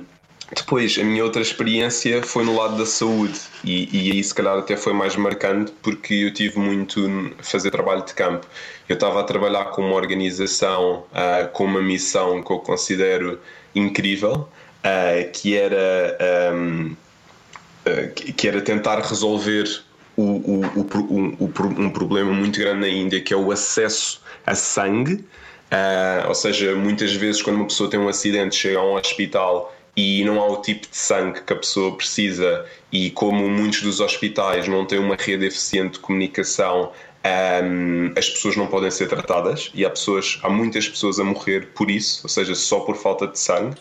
[0.54, 4.56] depois, a minha outra experiência foi no lado da saúde e, e aí se calhar
[4.56, 7.00] até foi mais marcante porque eu tive muito
[7.36, 8.46] a fazer trabalho de campo.
[8.88, 13.40] Eu estava a trabalhar com uma organização uh, com uma missão que eu considero
[13.74, 14.48] incrível,
[14.84, 16.16] uh, que era
[16.54, 17.05] um, ehm, eh,
[18.36, 19.82] que era tentar resolver
[20.16, 21.46] o, o, o,
[21.78, 25.24] um problema muito grande na Índia, que é o acesso a sangue.
[25.66, 29.74] Uh, ou seja, muitas vezes quando uma pessoa tem um acidente, chega a um hospital
[29.96, 33.98] e não há o tipo de sangue que a pessoa precisa, e como muitos dos
[33.98, 36.92] hospitais não têm uma rede eficiente de comunicação,
[37.26, 41.68] um, as pessoas não podem ser tratadas e há, pessoas, há muitas pessoas a morrer
[41.74, 43.76] por isso, ou seja, só por falta de sangue.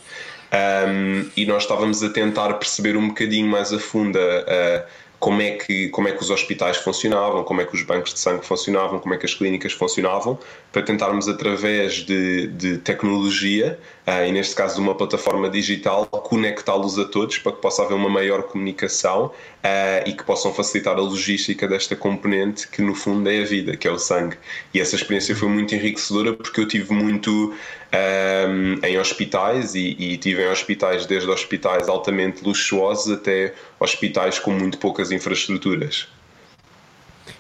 [0.88, 4.86] Um, e nós estávamos a tentar perceber um bocadinho mais a fundo uh,
[5.20, 8.20] como, é que, como é que os hospitais funcionavam, como é que os bancos de
[8.20, 10.40] sangue funcionavam, como é que as clínicas funcionavam,
[10.72, 17.06] para tentarmos, através de, de tecnologia, e neste caso de uma plataforma digital, conectá-los a
[17.06, 21.68] todos para que possa haver uma maior comunicação uh, e que possam facilitar a logística
[21.68, 24.38] desta componente que, no fundo, é a vida, que é o sangue.
[24.72, 27.56] E essa experiência foi muito enriquecedora porque eu tive muito
[27.92, 34.52] um, em hospitais e, e tive em hospitais desde hospitais altamente luxuosos até hospitais com
[34.52, 36.08] muito poucas infraestruturas.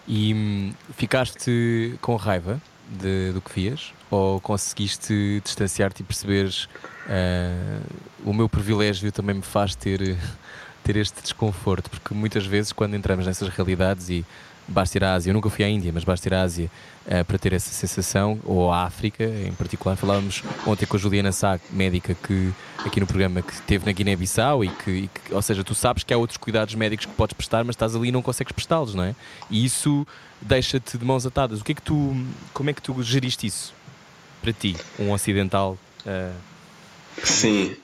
[0.07, 3.93] E hum, ficaste com raiva de, do que vias?
[4.15, 6.69] Ou conseguiste distanciar-te e perceberes
[7.05, 7.83] uh,
[8.23, 10.17] o meu privilégio também me faz ter,
[10.85, 11.89] ter este desconforto?
[11.89, 14.25] Porque muitas vezes, quando entramos nessas realidades e
[14.65, 16.71] basta ir à Ásia, eu nunca fui à Índia, mas basta ir à Ásia
[17.07, 19.97] uh, para ter essa sensação, ou à África em particular.
[19.97, 22.53] Falávamos ontem com a Juliana Sá, médica que
[22.85, 26.05] aqui no programa que esteve na Guiné-Bissau e que, e que, ou seja, tu sabes
[26.05, 28.95] que há outros cuidados médicos que podes prestar, mas estás ali e não consegues prestá-los,
[28.95, 29.13] não é?
[29.51, 30.07] E isso
[30.41, 31.59] deixa-te de mãos atadas.
[31.59, 32.15] O que é que tu,
[32.53, 33.74] como é que tu geriste isso
[34.45, 35.75] para ti, um ocidental?
[36.05, 36.31] Uh...
[37.23, 37.75] Sim.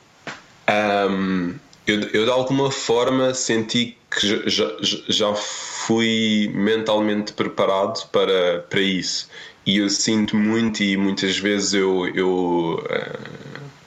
[0.69, 1.55] Um,
[1.87, 8.79] eu, eu de alguma forma senti que já, já, já fui mentalmente preparado para, para
[8.79, 9.27] isso.
[9.65, 13.19] E eu sinto muito, e muitas vezes eu, eu eh,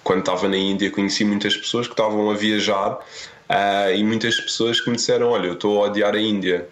[0.02, 4.80] quando estava na Índia, conheci muitas pessoas que estavam a viajar uh, e muitas pessoas
[4.80, 6.68] que me disseram: Olha, eu estou a odiar a Índia.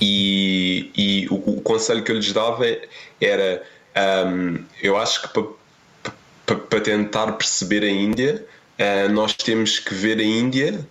[0.00, 2.64] E, e o, o, conselho que eu lhes dava
[3.20, 3.62] era:
[3.96, 5.42] um, eu acho que para
[6.46, 8.44] pa, pa tentar perceber a Índia,
[8.78, 10.86] uh, nós temos que ver a Índia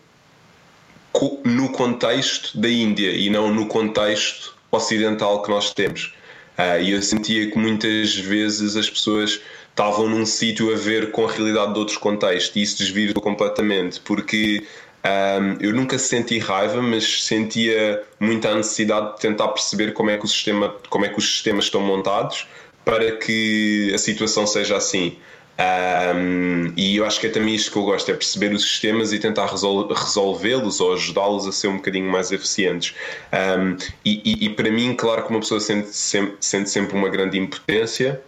[1.45, 6.15] no contexto da Índia e não no contexto ocidental que nós temos.
[6.57, 9.39] Uh, e eu sentia que muitas vezes as pessoas
[9.69, 13.99] estavam num sítio a ver com a realidade de outros contextos e isso desvirtuou completamente,
[13.99, 14.63] porque
[15.03, 20.25] um, eu nunca senti raiva, mas sentia muita necessidade de tentar perceber como é que
[20.25, 22.47] o sistema, como é que os sistemas estão montados
[22.83, 25.17] para que a situação seja assim.
[25.55, 29.13] Um, e eu acho que é também isto que eu gosto: é perceber os sistemas
[29.13, 32.95] e tentar resol resolvê-los ou ajudá-los a ser um bocadinho mais eficientes.
[33.31, 37.09] Um, e, e, e, para mim, claro que uma pessoa sente sempre, sente sempre uma
[37.09, 38.19] grande impotência.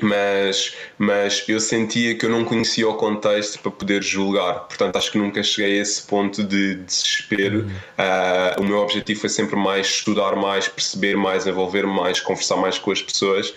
[0.00, 5.12] Mas, mas eu sentia que eu não conhecia o contexto para poder julgar, portanto acho
[5.12, 7.70] que nunca cheguei a esse ponto de desespero.
[7.98, 12.78] Uh, o meu objetivo foi sempre mais estudar mais, perceber mais, envolver mais, conversar mais
[12.78, 13.54] com as pessoas.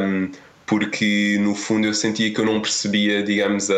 [0.00, 0.30] Um,
[0.68, 3.74] porque no fundo eu sentia que eu não percebia, digamos, a,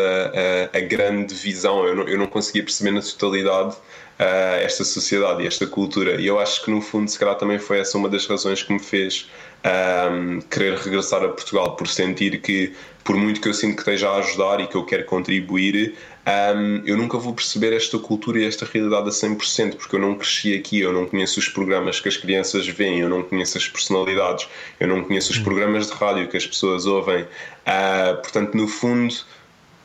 [0.73, 3.77] a, a grande visão, eu não, eu não conseguia perceber na totalidade
[4.19, 6.19] uh, esta sociedade e esta cultura.
[6.19, 8.73] E eu acho que no fundo, se calhar, também foi essa uma das razões que
[8.73, 9.29] me fez
[9.65, 12.73] um, querer regressar a Portugal, por sentir que,
[13.03, 15.95] por muito que eu sinto que esteja a ajudar e que eu quero contribuir,
[16.55, 20.15] um, eu nunca vou perceber esta cultura e esta realidade a 100%, porque eu não
[20.15, 23.67] cresci aqui, eu não conheço os programas que as crianças veem, eu não conheço as
[23.67, 24.47] personalidades,
[24.79, 25.43] eu não conheço os hum.
[25.43, 27.23] programas de rádio que as pessoas ouvem.
[27.23, 29.13] Uh, portanto, no fundo,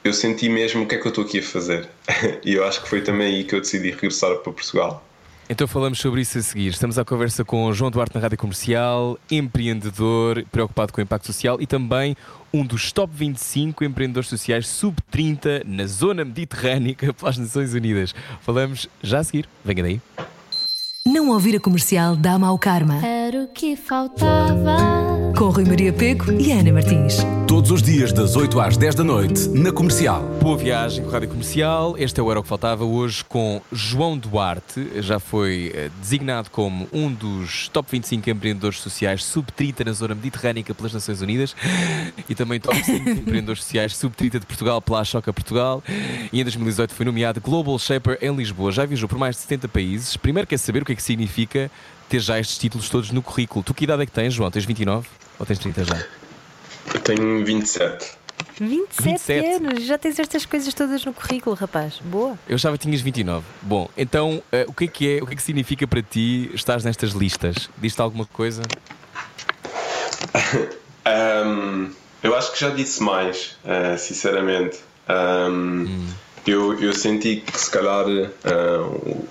[0.05, 1.89] eu senti mesmo o que é que eu estou aqui a fazer.
[2.45, 5.03] e eu acho que foi também aí que eu decidi regressar para Portugal.
[5.49, 6.69] Então falamos sobre isso a seguir.
[6.69, 11.61] Estamos à conversa com João Duarte na Rádio Comercial, empreendedor, preocupado com o impacto social
[11.61, 12.17] e também
[12.53, 18.15] um dos top 25 empreendedores sociais sub-30 na zona mediterrânica pelas Nações Unidas.
[18.41, 19.49] Falamos já a seguir.
[19.65, 20.01] Venha daí.
[21.07, 23.07] Não ouvir a comercial dá mau karma.
[23.07, 25.16] Era o que faltava.
[25.37, 27.19] Com Rui Maria Peco e Ana Martins.
[27.47, 30.23] Todos os dias, das 8 às 10 da noite, na comercial.
[30.41, 31.95] Boa viagem com a Rádio Comercial.
[31.99, 35.03] Este é o Era o que Faltava hoje com João Duarte.
[35.03, 40.75] Já foi eh, designado como um dos top 25 empreendedores sociais sub-30 na zona mediterrânica
[40.75, 41.55] pelas Nações Unidas
[42.27, 45.85] e também top 5 empreendedores sociais sub-30 de Portugal pela Choca Portugal.
[46.33, 48.73] E em 2018 foi nomeado Global Shaper em Lisboa.
[48.73, 50.17] Já viajou por mais de 70 países.
[50.17, 51.71] Primeiro quer saber o que é que significa
[52.09, 53.65] ter já estes títulos todos no currículo.
[53.65, 54.51] Tu que idade é que tens, João?
[54.51, 56.05] Tens 29 ou tens 30 já?
[56.95, 58.17] Eu tenho 27.
[58.59, 62.01] 27, 27 anos, já tens estas coisas todas no currículo, rapaz.
[62.05, 62.39] Boa.
[62.49, 63.45] Eu achava que tinhas 29.
[63.61, 66.51] Bom, então uh, o que é que é, o que é que significa para ti
[66.55, 67.69] estar nestas listas?
[67.77, 68.63] Diz-te alguma coisa?
[71.47, 71.91] um,
[72.23, 74.79] eu acho que já disse mais, uh, sinceramente.
[75.09, 76.09] Um, hum.
[76.47, 79.27] eu, eu senti que se calhar uh,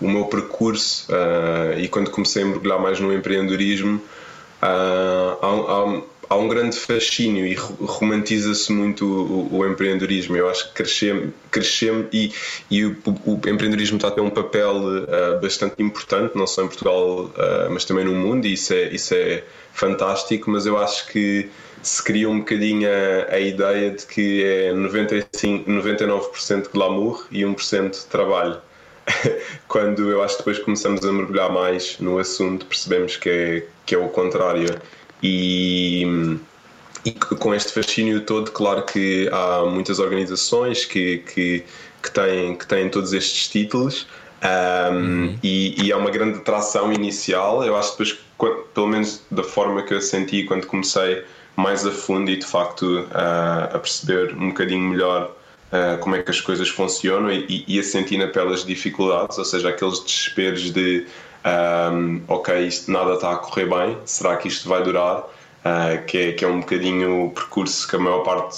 [0.00, 6.02] o meu percurso uh, e quando comecei a mergulhar mais no empreendedorismo, uh, há, há,
[6.30, 10.36] há, um grande fascínio e romantiza-se muito o, o, empreendedorismo.
[10.36, 12.32] Eu acho que crescemos, crescemos e,
[12.70, 16.68] e o, o, empreendedorismo está a ter um papel uh, bastante importante, não só em
[16.68, 17.30] Portugal,
[17.70, 20.50] mas também no mundo, e isso é, isso é fantástico.
[20.50, 21.48] Mas eu acho que
[21.82, 27.90] se cria um bocadinho a, a ideia de que é 95, 99% glamour e 1%
[27.90, 28.60] de trabalho.
[29.68, 33.94] quando eu acho que depois começamos a mergulhar mais no assunto, percebemos que é, que
[33.94, 34.68] é o contrário.
[35.22, 36.38] E,
[37.04, 41.64] e com este fascínio todo, claro que há muitas organizações que, que,
[42.02, 44.06] que, têm, que têm todos estes títulos.
[44.42, 45.38] Um, uhum.
[45.40, 47.64] e, e há uma grande atração inicial.
[47.64, 51.24] Eu acho que depois, pelo menos da forma que eu senti quando comecei
[51.54, 55.36] mais a fundo e de facto uh, a perceber um bocadinho melhor
[55.72, 59.38] uh, como é que as coisas funcionam e, e a sentir na pele as dificuldades,
[59.38, 61.06] ou seja, aqueles desesperos de
[61.44, 65.28] um, ok, isto nada está a correr bem, será que isto vai durar?
[65.64, 68.56] Uh, que, é, que é um bocadinho o percurso que a maior parte,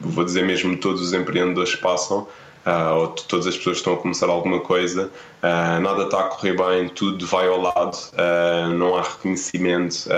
[0.00, 2.26] vou dizer mesmo, todos os empreendedores passam
[2.66, 5.10] uh, ou todas as pessoas estão a começar alguma coisa,
[5.42, 10.08] uh, nada está a correr bem, tudo vai ao lado, uh, não há reconhecimento,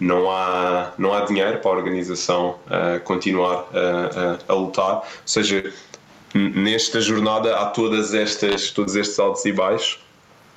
[0.00, 2.56] não, há, não há dinheiro para a organização
[3.04, 3.66] continuar
[4.48, 4.96] a, lutar.
[4.96, 5.72] Ou seja,
[6.34, 10.00] nesta jornada há todas estas, todos estes altos e baixos.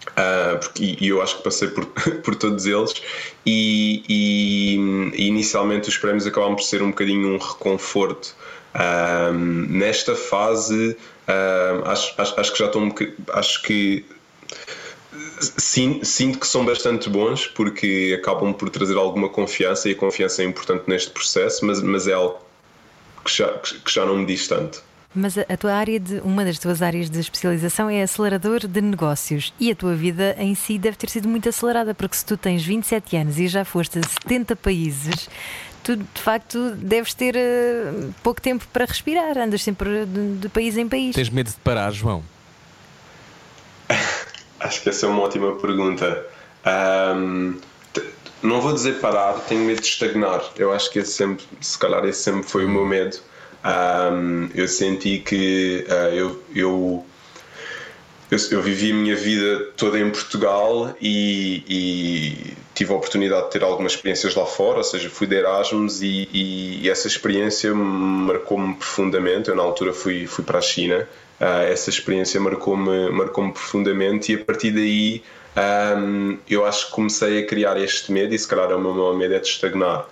[0.02, 1.86] Uh, porque, e eu acho que passei por,
[2.26, 2.92] por todos eles
[3.46, 8.36] e, e, e, inicialmente os prémios acabam por ser um bocadinho um reconforto
[8.74, 10.96] um, nesta fase,
[11.28, 12.94] um, acho, acho, acho, que já estou um
[13.34, 14.06] acho que
[15.58, 20.46] sinto que são bastante bons porque acabam por trazer alguma confiança e a confiança é
[20.46, 22.40] importante neste processo, mas, mas é algo
[23.26, 24.84] que já, que já não me diz tanto.
[25.14, 29.54] Mas a, tua área de uma das tuas áreas de especialização é acelerador de negócios
[29.60, 32.64] e a tua vida em si deve ter sido muito acelerada, porque se tu tens
[32.64, 35.30] 27 anos e já foste a 70 países,
[35.84, 40.78] tu de facto deves ter uh, pouco tempo para respirar, andas sempre de, de, país
[40.78, 41.16] em país.
[41.16, 42.24] Tens medo de parar, João?
[44.60, 46.26] Acho que essa é uma ótima pergunta.
[47.16, 47.60] Um,
[48.44, 50.42] não vou dizer parar, tenho medo de estagnar.
[50.56, 53.18] Eu acho que esse sempre, se calhar esse sempre foi o meu medo.
[53.64, 57.06] Um, eu senti que uh, eu, eu
[58.32, 63.52] eu, eu, vivi a minha vida toda em Portugal e, e, tive a oportunidade de
[63.52, 67.72] ter algumas experiências lá fora, ou seja, fui de Erasmus e, e, e essa experiência
[67.76, 69.50] marcou-me profundamente.
[69.50, 71.08] Eu, na altura, fui, fui para a China,
[71.40, 75.22] uh, essa experiência marcou-me marcou profundamente e a partir daí
[75.96, 79.16] um, eu acho que comecei a criar este medo e se calhar o meu maior
[79.16, 80.08] medo é de estagnar.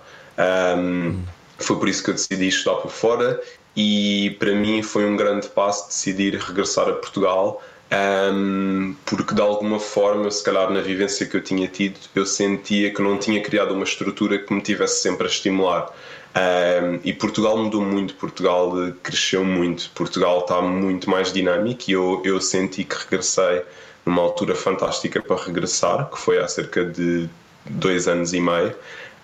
[0.78, 1.24] Um,
[1.58, 3.40] foi por isso que eu decidi estudar por fora
[3.74, 7.60] e para mim foi um grande passo decidir regressar a Portugal
[7.92, 12.94] um, porque de alguma forma, se calhar na vivência que eu tinha tido, eu sentia
[12.94, 15.90] que não tinha criado uma estrutura que me tivesse sempre a estimular.
[16.32, 18.72] Um, e Portugal mudou muito, Portugal
[19.02, 23.62] cresceu muito, Portugal está muito mais dinâmico e eu, eu senti que regressei
[24.06, 27.28] numa altura fantástica para regressar, que foi há cerca de
[27.66, 28.74] dois anos e meio.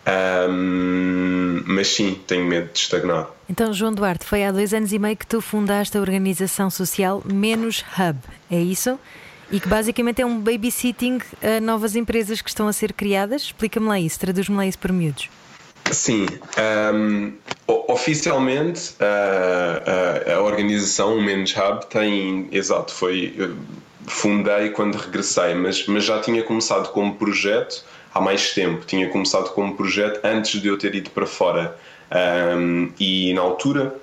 [0.07, 3.29] Um, mas sim, tenho medo de estagnar.
[3.51, 7.23] Então, João Duarte, foi há dois anos e meio que tu fundaste a organização social
[7.25, 8.19] Menos Hub,
[8.51, 8.99] é isso?
[9.51, 13.43] E que basicamente é um babysitting a novas empresas que estão a ser criadas?
[13.43, 15.29] Explica-me lá isso, traduz-me lá isso por miúdos.
[15.93, 16.27] Sim,
[16.95, 17.33] um,
[17.89, 23.57] oficialmente a, a, a organização Menos Hub tem, exato, foi
[24.07, 27.85] fundei quando regressei, mas, mas já tinha começado como projeto
[28.17, 28.85] há mais tempo.
[28.87, 31.77] Tinha começado como projeto antes de eu ter ido para fora.
[32.57, 33.95] Um, e na altura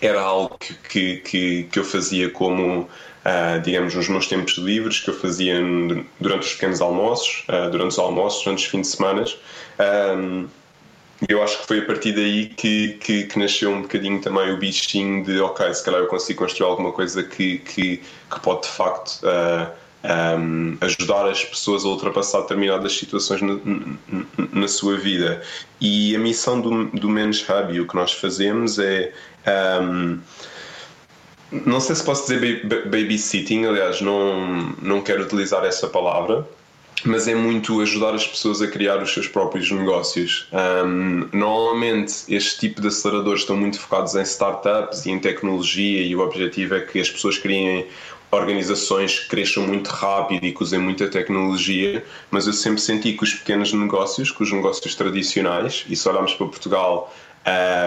[0.00, 5.10] era algo que, que, que eu fazia como, uh, digamos, nos meus tempos livres, que
[5.10, 5.58] eu fazia
[6.20, 9.24] durante os pequenos almoços, uh, durante os almoços, durante os fins de semana.
[10.18, 10.48] Um,
[11.26, 14.58] eu acho que foi a partir daí que, que, que, nasceu um bocadinho também o
[14.58, 18.68] bichinho de ok, se calhar eu consigo construir alguma coisa que, que, que pode de
[18.68, 19.72] facto uh,
[20.04, 25.42] um, ajudar as pessoas a ultrapassar determinadas situações na, na, na sua vida.
[25.80, 29.12] E a missão do, do Men's Hub e o que nós fazemos é.
[29.82, 30.18] Um,
[31.64, 36.44] não sei se posso dizer babysitting, aliás, não, não quero utilizar essa palavra,
[37.04, 40.48] mas é muito ajudar as pessoas a criar os seus próprios negócios.
[40.52, 46.16] Um, normalmente, este tipo de aceleradores estão muito focados em startups e em tecnologia, e
[46.16, 47.86] o objetivo é que as pessoas criem
[48.30, 53.24] organizações que cresçam muito rápido e que usem muita tecnologia, mas eu sempre senti que
[53.24, 57.14] os pequenos negócios, que os negócios tradicionais, e se olharmos para Portugal,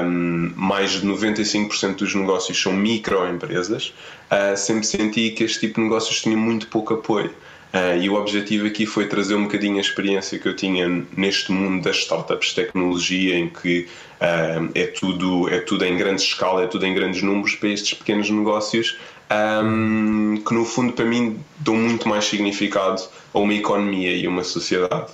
[0.04, 3.94] um, mais de 95% dos negócios são microempresas,
[4.32, 7.34] uh, sempre senti que este tipo de negócios tinha muito pouco apoio.
[7.72, 11.52] Uh, e o objetivo aqui foi trazer um bocadinho a experiência que eu tinha neste
[11.52, 13.88] mundo das startups de tecnologia, em que
[14.20, 17.94] uh, é, tudo, é tudo em grande escala, é tudo em grandes números, para estes
[17.94, 18.98] pequenos negócios
[19.32, 23.02] um, que no fundo para mim dão muito mais significado
[23.34, 25.12] a uma economia e a uma sociedade.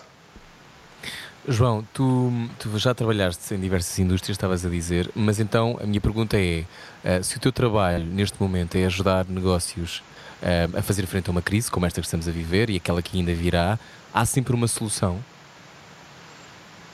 [1.47, 6.01] João, tu, tu, já trabalhaste em diversas indústrias, estavas a dizer, mas então a minha
[6.01, 6.65] pergunta é:
[7.03, 10.01] uh, se o teu trabalho neste momento é ajudar negócios
[10.41, 12.99] uh, a fazer frente a uma crise como esta que estamos a viver e aquela
[13.01, 13.77] que ainda virá,
[14.11, 15.23] há sempre uma solução?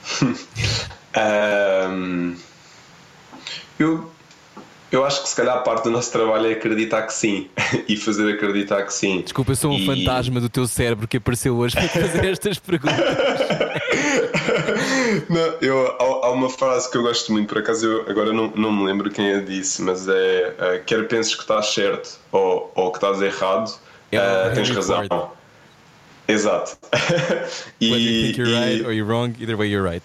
[1.90, 2.36] um,
[3.80, 4.12] eu
[4.92, 7.50] eu acho que se calhar parte do nosso trabalho é acreditar que sim
[7.88, 9.22] e fazer acreditar que sim.
[9.22, 9.86] Desculpa, eu sou um e...
[9.86, 13.00] fantasma do teu cérebro que apareceu hoje para fazer estas perguntas.
[15.30, 18.52] não, eu, há, há, uma frase que eu gosto muito, por acaso eu agora não,
[18.56, 22.72] não me lembro quem a disse, mas é uh, quer penses que estás certo ou,
[22.76, 23.74] ou que estás errado,
[24.12, 25.32] é, uh, tens razão.
[26.32, 26.78] Exato.
[27.80, 30.04] e, Whether you think you're e, right or you're wrong, either way you're right.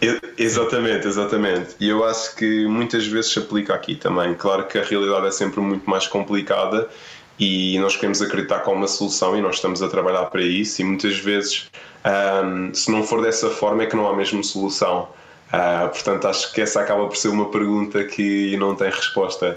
[0.38, 1.76] exatamente, exatamente.
[1.80, 4.34] E eu acho que muitas vezes se aplica aqui também.
[4.34, 6.88] Claro que a realidade é sempre muito mais complicada
[7.38, 10.80] e nós queremos acreditar que há uma solução e nós estamos a trabalhar para isso
[10.80, 11.70] e muitas vezes
[12.44, 15.08] um, se não for dessa forma é que não há mesmo solução.
[15.54, 19.56] Uh, portanto, acho que essa acaba por ser uma pergunta que não tem resposta.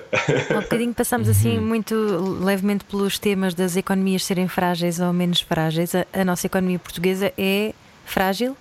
[0.53, 1.65] Há um bocadinho passamos assim uhum.
[1.65, 1.95] muito
[2.43, 5.95] levemente pelos temas das economias serem frágeis ou menos frágeis.
[5.95, 7.73] A, a nossa economia portuguesa é
[8.05, 8.55] frágil?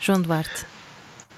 [0.00, 0.64] João Duarte.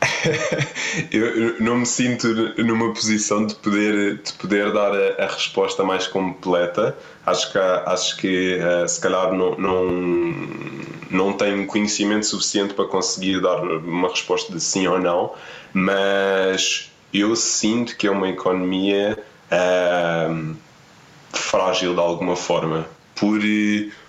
[1.10, 2.28] eu não me sinto
[2.62, 6.96] numa posição de poder, de poder dar a, a resposta mais completa.
[7.24, 9.84] Acho que, acho que uh, se calhar não, não,
[11.10, 15.32] não tenho conhecimento suficiente para conseguir dar uma resposta de sim ou não,
[15.72, 19.18] mas eu sinto que é uma economia
[19.50, 20.56] uh,
[21.32, 23.40] frágil de alguma forma, por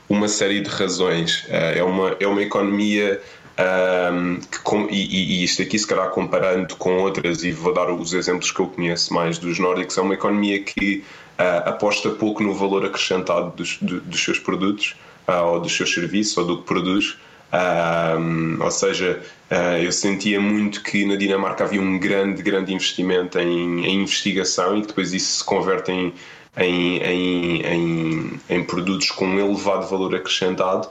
[0.09, 1.43] uma série de razões.
[1.45, 3.21] Uh, é, uma, é uma economia
[3.59, 8.13] um, com, e, e, isto aqui, se calhar, comparando com outras, e vou dar os
[8.13, 11.03] exemplos que eu conheço mais dos nórdicos, é uma economia que
[11.39, 14.95] uh, aposta pouco no valor acrescentado dos, do, dos seus produtos,
[15.27, 17.17] uh, ou dos seus serviços, ou do que produz.
[17.51, 23.39] Um, ou seja, uh, eu sentia muito que na Dinamarca havia um grande, grande investimento
[23.39, 26.13] em, em investigação e que depois isso se converte em,
[26.57, 30.89] em, em, em produtos com um elevado valor acrescentado.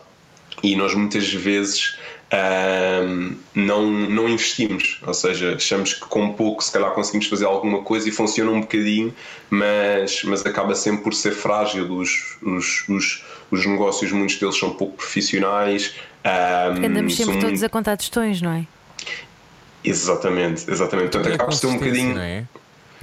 [0.63, 1.99] E nós muitas vezes
[2.33, 7.83] um, não, não investimos, ou seja, achamos que com pouco se calhar conseguimos fazer alguma
[7.83, 9.15] coisa e funciona um bocadinho,
[9.49, 11.91] mas, mas acaba sempre por ser frágil.
[11.93, 15.95] Os, os, os, os negócios, muitos deles são pouco profissionais.
[16.25, 18.67] Um, andamos sempre todos a contar tostões, não é?
[19.85, 21.11] Exatamente, exatamente.
[21.11, 22.15] Portanto, acaba por ser um bocadinho.
[22.15, 22.45] Não, é?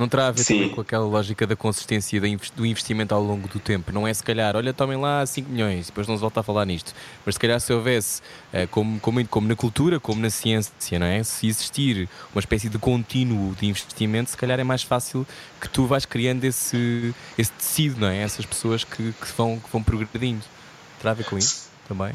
[0.03, 0.55] Não terá a ver Sim.
[0.55, 3.89] também com aquela lógica da consistência do investimento ao longo do tempo.
[3.89, 6.65] Não é se calhar, olha, tomem lá 5 milhões, depois não se volta a falar
[6.65, 6.93] nisto.
[7.25, 11.05] Mas se calhar se houvesse, eh, como, como, como na cultura, como na ciência, não
[11.05, 11.23] é?
[11.23, 15.25] Se existir uma espécie de contínuo de investimento, se calhar é mais fácil
[15.61, 18.17] que tu vais criando esse, esse tecido, não é?
[18.17, 20.43] Essas pessoas que, que, vão, que vão progredindo.
[20.99, 22.11] Terá a ver com isso também?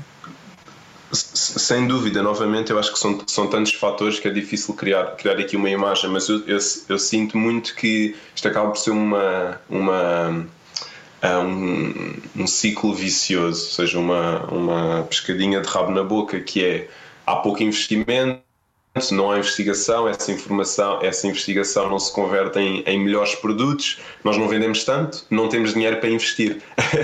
[1.13, 5.39] Sem dúvida, novamente, eu acho que são, são tantos fatores que é difícil criar, criar
[5.39, 9.59] aqui uma imagem, mas eu, eu, eu sinto muito que isto acaba por ser uma,
[9.71, 10.47] uma,
[11.23, 16.63] ah, um, um ciclo vicioso, ou seja, uma, uma pescadinha de rabo na boca, que
[16.63, 16.89] é
[17.27, 18.43] há pouco investimento,
[19.13, 24.37] não há investigação, essa informação, essa investigação não se converte em, em melhores produtos, nós
[24.37, 26.61] não vendemos tanto, não temos dinheiro para investir.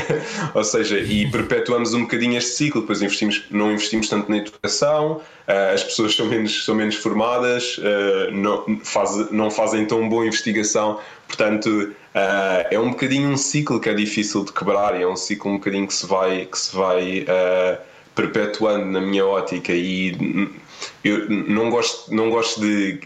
[0.54, 5.20] Ou seja, e perpetuamos um bocadinho este ciclo, depois investimos, não investimos tanto na educação,
[5.46, 10.26] ah, as pessoas são menos, são menos formadas, ah, não, faz, não fazem tão boa
[10.26, 15.16] investigação, portanto ah, é um bocadinho um ciclo que é difícil de quebrar é um
[15.16, 17.24] ciclo um bocadinho que se vai, que se vai
[18.14, 19.72] perpetuando na minha ótica.
[19.72, 20.16] E
[21.04, 22.98] eu não gosto, não gosto de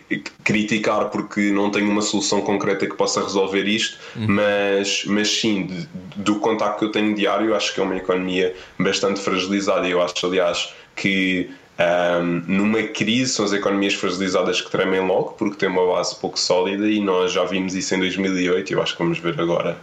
[0.45, 5.89] criticar porque não tenho uma solução concreta que possa resolver isto, mas, mas sim, de-
[6.16, 9.89] do contacto que eu tenho diário, acho que é uma economia bastante fragilizada.
[9.89, 15.57] Eu acho, aliás, que ahm, numa crise são as economias fragilizadas que tremem logo porque
[15.57, 18.97] têm uma base pouco sólida e nós já vimos isso em 2008 e eu acho
[18.97, 19.77] que vamos ver agora.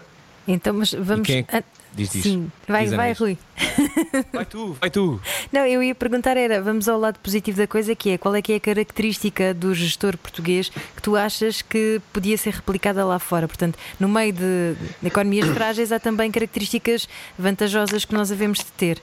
[0.47, 1.27] Então, mas vamos.
[1.95, 2.23] Diz, diz.
[2.23, 3.13] Sim, vai, Diz, vai.
[3.13, 3.37] Rui.
[4.33, 5.21] Vai tu, vai tu.
[5.51, 8.41] Não, eu ia perguntar era, vamos ao lado positivo da coisa, que é qual é
[8.41, 13.17] que é a característica do gestor português que tu achas que podia ser replicada lá
[13.17, 13.47] fora?
[13.47, 17.07] Portanto, no meio de, de economias frágeis há também características
[17.39, 19.01] vantajosas que nós havemos de ter.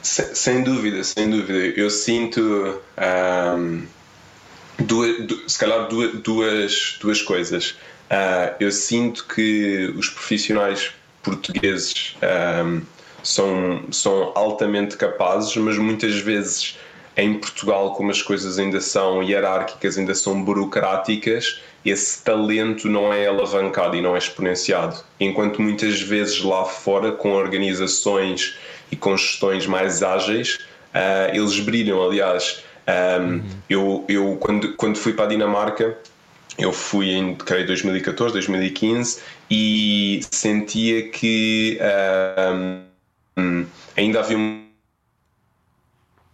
[0.00, 1.58] Sem, sem dúvida, sem dúvida.
[1.76, 3.82] Eu sinto ahm,
[4.78, 7.74] duas, du- se calhar duas, duas, duas coisas.
[8.08, 10.92] Ah, eu sinto que os profissionais
[11.26, 12.82] portugueses ahm,
[13.22, 16.78] são, são altamente capazes, mas muitas vezes
[17.16, 23.26] em Portugal, como as coisas ainda são hierárquicas, ainda são burocráticas, esse talento não é
[23.26, 24.96] alavancado e não é exponenciado.
[25.18, 28.56] Enquanto muitas vezes lá fora, com organizações
[28.92, 30.58] e com gestões mais ágeis,
[30.92, 32.04] ah, eles brilham.
[32.04, 35.96] Aliás, ahm, eu, eu quando, quando fui para a Dinamarca,
[36.58, 44.66] eu fui em creio, 2014, 2015 e sentia que ahm, ainda havia um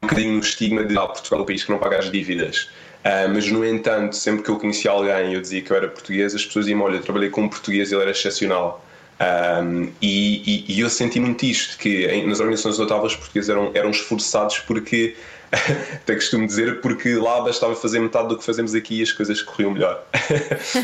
[0.02, 2.68] um bocadinho o estigma de ah, Portugal é o país que não paga as dívidas.
[3.04, 5.88] Ah, mas, no entanto, sempre que eu conhecia alguém e eu dizia que eu era
[5.88, 8.84] português, as pessoas diziam: Olha, eu trabalhei com um português e ele era excepcional.
[9.20, 13.48] Um, e, e- e eu senti muito isto: que em- nas organizações estava, os portugueses
[13.48, 15.14] eram, eram esforçados porque,
[15.94, 19.42] até costumo dizer, porque lá bastava fazer metade do que fazemos aqui e as coisas
[19.42, 20.02] corriam melhor.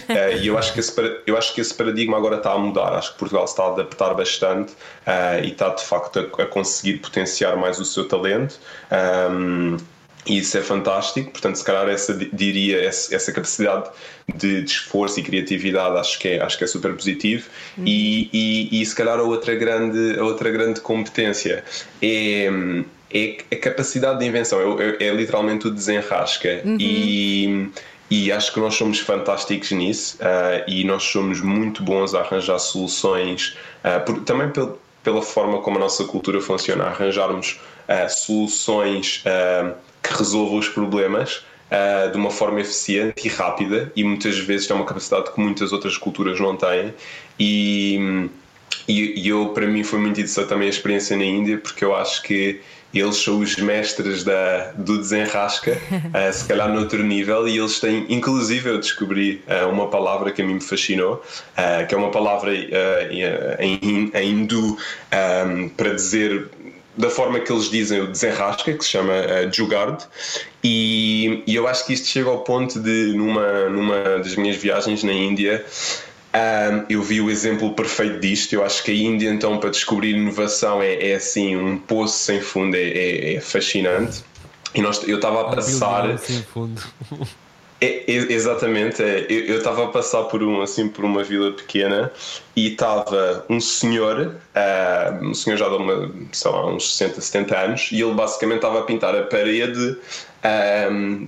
[0.08, 0.94] Ah, e eu acho, que esse,
[1.26, 2.92] eu acho que esse paradigma agora está a mudar.
[2.92, 4.74] Acho que Portugal se está a adaptar bastante
[5.06, 8.58] ah, e está de facto a, a conseguir potenciar mais o seu talento.
[9.30, 9.78] Um,
[10.26, 13.88] e isso é fantástico, portanto, se calhar essa di- diria essa, essa capacidade
[14.34, 17.48] de, de esforço e criatividade acho que é, acho que é super positivo
[17.78, 21.64] e, e, e se calhar a outra grande, a outra grande competência
[22.02, 22.50] é,
[23.12, 26.62] é a capacidade de invenção, é, é- é literalmente o desenrasca.
[26.80, 27.68] E,
[28.10, 32.58] e acho que nós somos fantásticos nisso ah, e nós somos muito bons a arranjar
[32.58, 39.22] soluções, ah, por- também pel- pela forma como a nossa cultura funciona, arranjarmos ah, soluções
[40.02, 41.44] que resolvam os problemas
[42.12, 45.98] de uma forma eficiente e rápida e muitas vezes é uma capacidade que muitas outras
[45.98, 46.94] culturas não têm.
[47.38, 48.28] E,
[48.88, 51.94] e, e eu para mim foi muito interessante também a experiência na Índia porque eu
[51.94, 52.60] acho que
[53.00, 55.80] eles são os mestres da, do desenrasca,
[56.12, 60.42] ah, se calhar noutro nível, e eles têm, inclusive eu descobri ah, uma palavra que
[60.42, 61.22] a mim me fascinou,
[61.56, 64.76] ah, que é uma palavra em, em hindu
[65.10, 65.44] ah,
[65.76, 66.48] para dizer
[66.98, 70.04] da forma que eles dizem o desenrasca, que se chama uh, jugard,
[70.64, 75.04] e, e eu acho que isto chega ao ponto de, numa, numa das minhas viagens
[75.04, 75.64] na Índia,
[76.34, 78.52] um, eu vi o exemplo perfeito disto.
[78.52, 82.40] Eu acho que a Índia, então, para descobrir inovação, é, é assim um poço sem
[82.40, 84.22] fundo, é, é- é fascinante.
[84.74, 86.10] E nós, eu estava a passar.
[86.10, 86.80] Assim, fundo.
[87.80, 89.24] É, é- exatamente, é.
[89.28, 92.10] eu estava a passar por um assim por uma vila pequena
[92.56, 97.56] e estava um senhor, ah, um senhor já de uma, sei lá, uns 60, 70
[97.56, 99.96] anos, e ele basicamente estava a pintar a parede,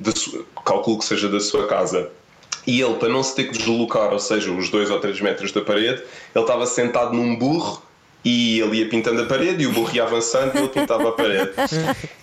[0.00, 2.10] da sua- calculo que seja da sua casa.
[2.66, 5.50] E ele, para não se ter que deslocar, ou seja, os dois ou três metros
[5.52, 6.02] da parede,
[6.34, 7.82] ele estava sentado num burro
[8.24, 11.12] e ele ia pintando a parede e o burro ia avançando e ele pintava a
[11.12, 11.50] parede.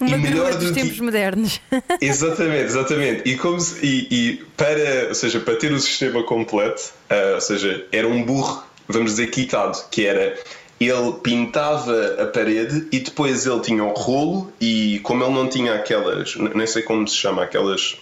[0.00, 1.60] Uma e melhor dos que- tempos modernos.
[2.00, 3.22] Exatamente, exatamente.
[3.28, 7.40] E, como se- e, e para, ou seja, para ter o sistema completo, ah, ou
[7.40, 10.38] seja, era um burro, vamos dizer, quitado, que era
[10.78, 15.74] ele pintava a parede e depois ele tinha o rolo e como ele não tinha
[15.74, 17.96] aquelas, nem sei como se chama, aquelas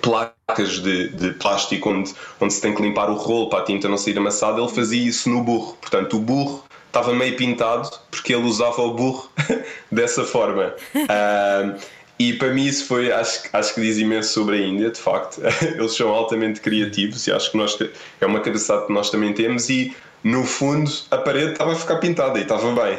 [0.00, 0.33] placas
[0.82, 3.96] de, de plástico onde, onde se tem que limpar o rolo para a tinta não
[3.96, 5.76] sair amassada, ele fazia isso no burro.
[5.80, 9.28] Portanto, o burro estava meio pintado porque ele usava o burro
[9.90, 10.74] dessa forma.
[11.08, 11.74] Ah,
[12.18, 15.00] e para mim isso foi, acho, que- acho que diz imenso sobre a Índia, de
[15.00, 15.40] facto.
[15.62, 17.76] Eles são altamente criativos e acho que nós,
[18.20, 21.96] é uma capacidade que nós também temos e no fundo a parede estava a ficar
[21.96, 22.98] pintada e estava bem.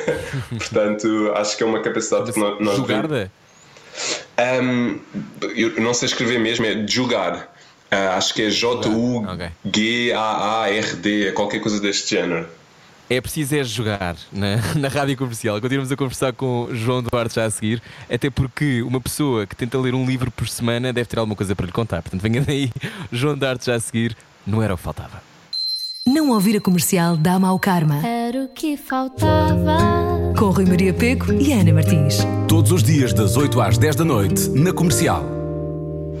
[0.56, 3.30] Portanto, acho que é uma capacidade que nós, nós Jogarda?
[4.38, 4.98] Um,
[5.54, 7.54] eu não sei escrever mesmo, é julgar.
[7.90, 9.28] Ah, acho que é J-U-G-A-A-R-D,
[11.28, 12.46] é qualquer coisa deste género.
[13.08, 15.60] É preciso é jogar na, na rádio comercial.
[15.60, 17.80] Continuamos a conversar com João Duarte já a seguir,
[18.10, 21.54] até porque uma pessoa que tenta ler um livro por semana deve ter alguma coisa
[21.54, 22.02] para lhe contar.
[22.02, 22.72] Portanto, venha daí,
[23.12, 25.22] João Duarte já a seguir, não era o que faltava.
[26.06, 28.06] Não ouvir a comercial dá mau karma.
[28.06, 29.76] Era o que faltava.
[30.38, 32.18] Com Rui Maria Peco e Ana Martins.
[32.46, 35.35] Todos os dias das 8 às 10 da noite na Comercial.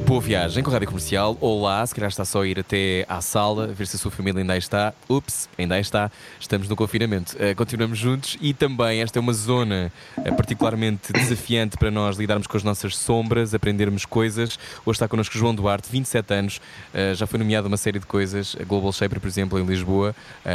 [0.06, 1.36] Boa viagem com a Rádio Comercial.
[1.40, 4.40] Olá, se calhar está só a ir até à sala, ver se a sua família
[4.40, 4.94] ainda está.
[5.08, 6.12] Ups, ainda está.
[6.38, 7.34] Estamos no confinamento.
[7.40, 9.92] Eh, continuamos juntos e também esta é uma zona
[10.24, 14.56] eh, particularmente desafiante para nós lidarmos com as nossas sombras, aprendermos coisas.
[14.86, 16.60] Hoje está connosco João Duarte, 27 anos,
[16.94, 20.14] eh, já foi nomeado uma série de coisas, a Global Shaper, por exemplo, em Lisboa,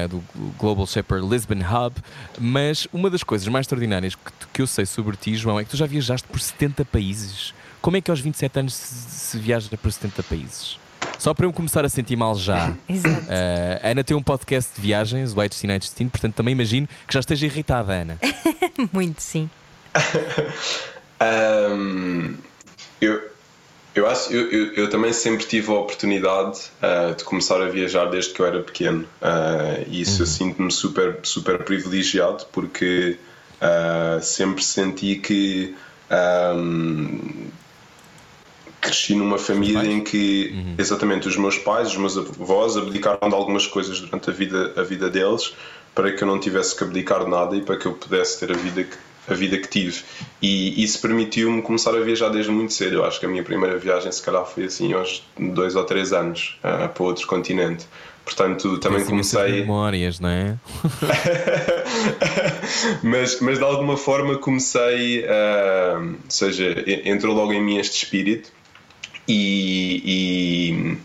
[0.10, 0.24] do
[0.58, 1.96] Global Shaper Lisbon Hub.
[2.40, 5.72] Mas uma das coisas mais extraordinárias que, que eu sei sobre ti, João, é que
[5.72, 7.54] tu já viajaste por 70 países.
[7.82, 10.80] Como é que aos 27 anos se, se viaja por 70 países?
[11.18, 12.76] Só para eu começar a sentir mal já.
[12.88, 13.28] Exato.
[13.84, 16.88] A Ana tem um podcast de viagens, o White Destino, White Destino, portanto também imagino
[17.08, 18.20] que já esteja irritada, Ana.
[18.94, 19.50] Muito, sim.
[21.22, 22.36] Um,
[23.00, 23.22] eu,
[23.94, 28.06] eu acho eu, eu, eu também sempre tive a oportunidade uh, de começar a viajar
[28.06, 33.20] desde que eu era pequeno uh, e isso eu sinto-me super super privilegiado porque
[33.62, 35.76] uh, sempre senti que
[36.56, 37.52] um,
[38.82, 43.68] cresci numa família em que exatamente os meus pais, os meus avós abdicaram de algumas
[43.68, 45.54] coisas durante a vida a vida deles
[45.94, 48.52] para que eu não tivesse que abdicar de nada e para que eu pudesse ter
[48.52, 48.98] a vida que
[49.30, 50.02] a vida que tive
[50.42, 52.96] e isso permitiu-me começar a viajar desde muito cedo.
[52.96, 56.12] Eu acho que a minha primeira viagem, se calhar, foi assim aos dois ou três
[56.12, 57.86] anos ah, para outro continente.
[58.26, 59.62] Portanto, também Tens imensas comecei.
[59.62, 60.58] memórias, não é?
[63.04, 68.52] mas, mas de alguma forma comecei, ah, ou seja, entrou logo em mim este espírito
[69.32, 70.98] e,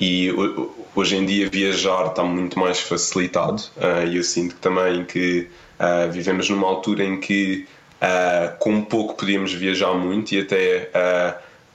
[0.00, 4.54] e, e ho- hoje em dia viajar está muito mais facilitado ah, e eu sinto
[4.56, 5.48] também que
[5.78, 7.66] ah, vivemos numa altura em que
[8.00, 10.90] ah, com pouco podíamos viajar muito e até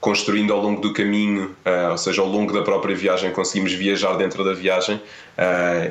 [0.01, 1.53] construindo ao longo do caminho,
[1.91, 5.01] ou seja, ao longo da própria viagem conseguimos viajar dentro da viagem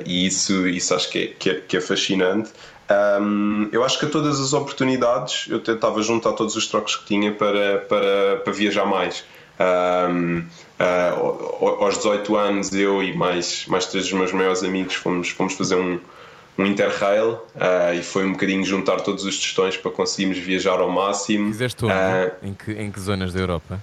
[0.07, 2.51] e isso, isso acho que é, que é, que é fascinante.
[3.21, 7.05] Um, eu acho que a todas as oportunidades eu tentava juntar todos os trocos que
[7.05, 9.25] tinha para, para, para viajar mais.
[9.61, 10.45] Um,
[10.79, 15.29] ah, ao- aos 18 anos, eu e mais, mais três dos meus maiores amigos fomos,
[15.31, 15.99] fomos fazer um,
[16.57, 20.91] um Interrail ah, e foi um bocadinho juntar todos os tostões para conseguirmos viajar ao
[20.91, 21.49] máximo.
[21.53, 21.93] Fizeste onde?
[21.95, 23.83] Ah, em, que, em que zonas da Europa?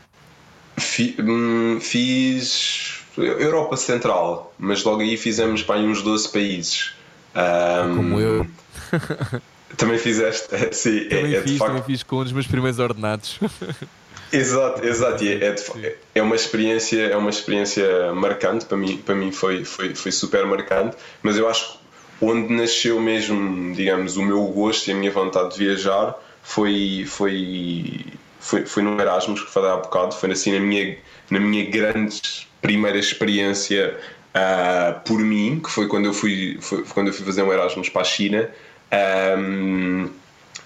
[0.77, 6.93] Fi- hum, fiz Europa Central, mas logo aí fizemos para uns 12 países.
[7.35, 8.47] Hum, Como eu.
[9.77, 11.71] Também fizeste, sim, é- Também é, de fiz, facto.
[11.71, 13.37] também fiz com um dos meus primeiros ordenados.
[14.31, 15.23] Exato, exato.
[15.23, 18.97] e É, é, de é uma experiência, é uma experiência marcante para mim.
[18.97, 20.97] Para mim foi, foi, foi super marcante.
[21.21, 21.79] Mas eu acho que
[22.21, 28.05] onde nasceu mesmo, digamos, o meu gosto e a minha vontade de viajar foi foi
[28.39, 30.15] foi, foi no Erasmus que falei há bocado.
[30.15, 30.97] Foi assim na minha
[31.29, 33.97] na minha grande primeira experiência
[34.33, 37.89] ah, por mim, que foi quando eu fui foi quando eu fui fazer um Erasmus
[37.89, 38.49] para a China.
[38.91, 40.09] Ahm,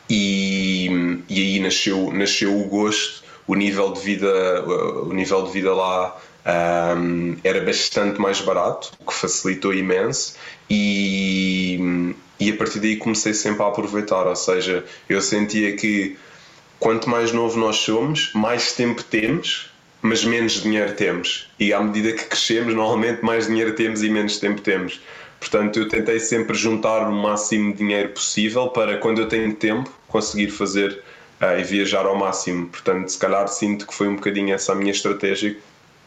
[0.10, 0.88] e,
[1.30, 3.19] e aí nasceu, nasceu o gosto,
[3.50, 9.06] o nível de vida, o nível de vida lá ahm, era bastante mais barato, o
[9.06, 10.36] que facilitou imenso
[10.70, 16.16] e, e a partir daí comecei sempre a aproveitar, ou seja, eu sentia que
[16.80, 21.50] quanto mais novo nós somos, mais tempo temos, mas menos dinheiro temos.
[21.60, 25.02] E à medida que crescemos, normalmente mais dinheiro temos e menos tempo temos.
[25.40, 29.90] Portanto, eu tentei sempre juntar o máximo de dinheiro possível para quando eu tenho tempo
[30.08, 31.02] conseguir fazer
[31.42, 32.68] e viajar ao máximo.
[32.68, 35.58] Portanto, se calhar sinto que foi um bocadinho essa a minha estratégia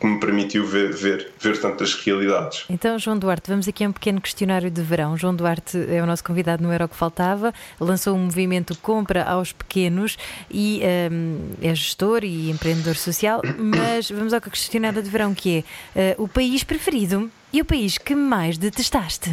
[0.02, 2.64] que me permitiu ver, ver, ver tantas realidades.
[2.68, 5.16] Então, João Duarte, vamos aqui a um pequeno questionário de verão.
[5.16, 9.22] João Duarte é o nosso convidado no Era o que Faltava, lançou um movimento Compra
[9.22, 10.18] aos Pequenos
[10.50, 13.42] e um, é gestor e empreendedor social.
[13.56, 15.64] Mas vamos ao questionário de verão, que
[15.94, 19.30] é uh, o país preferido e o país que mais detestaste?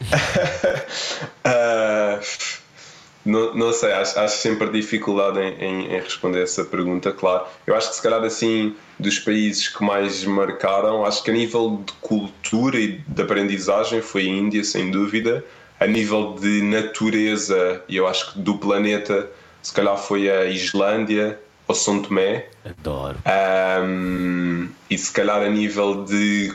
[0.00, 2.18] uh,
[3.24, 7.44] não, não sei, acho, acho sempre dificuldade em, em, em, responder essa pergunta, claro.
[7.66, 11.82] Eu acho que se calhar assim, dos países que mais marcaram, acho que a nível
[11.86, 15.44] de cultura e de aprendizagem foi a Índia, sem dúvida.
[15.78, 19.28] A nível de natureza, e eu acho que do planeta,
[19.62, 22.46] se calhar foi a Islândia ou São Tomé.
[22.64, 23.18] Adoro.
[23.84, 26.52] Um, e se calhar a nível de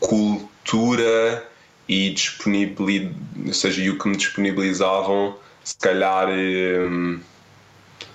[0.00, 1.46] cultura
[1.88, 3.14] e disponibilidade,
[3.46, 5.36] ou seja, e o que me disponibilizavam
[5.66, 7.20] se calhar hum,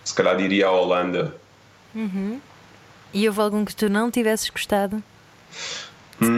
[0.06, 1.36] se calhar diria a Holanda.
[1.94, 2.40] Uhum.
[3.14, 5.04] E houve algum que tu não tivesses gostado?
[6.18, 6.38] De hum?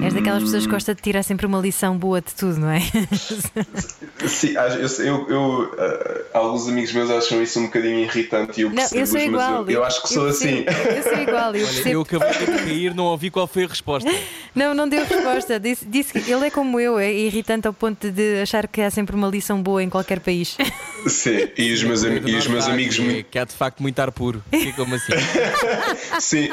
[0.00, 2.80] És daquelas pessoas que gosta de tirar sempre uma lição boa de tudo, não é?
[4.26, 8.70] Sim, eu, eu, eu uh, alguns amigos meus acham isso um bocadinho irritante e eu
[8.70, 10.96] percebo, não, eu sou igual, eu, eu, acho que sou percebo, assim.
[10.96, 11.88] Eu sou igual, eu percebo.
[11.88, 14.10] Olha, eu acabei de cair, não ouvi qual foi a resposta.
[14.54, 15.60] Não, não deu resposta.
[15.60, 18.90] Disse, disse que ele é como eu, é irritante ao ponto de achar que há
[18.90, 20.56] sempre uma lição boa em qualquer país.
[21.06, 22.96] Sim, e os meus, e os meus amigos.
[22.96, 24.42] Que, que há de facto muito ar puro.
[24.50, 25.12] Que como assim?
[26.18, 26.48] Sim,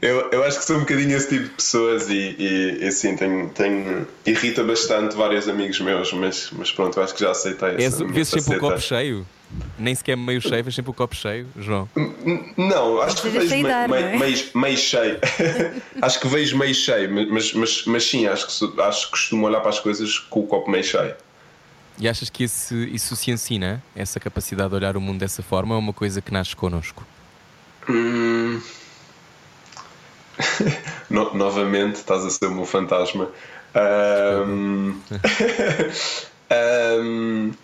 [0.00, 3.48] eu, eu acho que sou um bocadinho esse tipo de pessoas e, e assim tenho
[3.50, 8.04] tenho, irrita bastante vários amigos meus, mas, mas pronto, acho que já aceitei essa.
[8.04, 9.26] Vês sempre o copo cheio?
[9.78, 11.88] Nem sequer meio cheio, vês sempre o copo cheio, João?
[12.56, 14.18] Não, acho que vejo meio, dar, meio, é?
[14.18, 15.18] meio, meio cheio.
[16.00, 19.60] acho que vejo meio cheio, mas, mas, mas sim, acho que, acho que costumo olhar
[19.60, 21.14] para as coisas com o copo meio cheio.
[21.98, 23.82] E achas que esse, isso se ensina?
[23.94, 27.04] Essa capacidade de olhar o mundo dessa forma é uma coisa que nasce connosco?
[27.88, 28.60] Hum...
[31.08, 33.28] no, novamente estás a ser o meu fantasma.
[33.74, 34.94] Um,
[37.00, 37.52] um,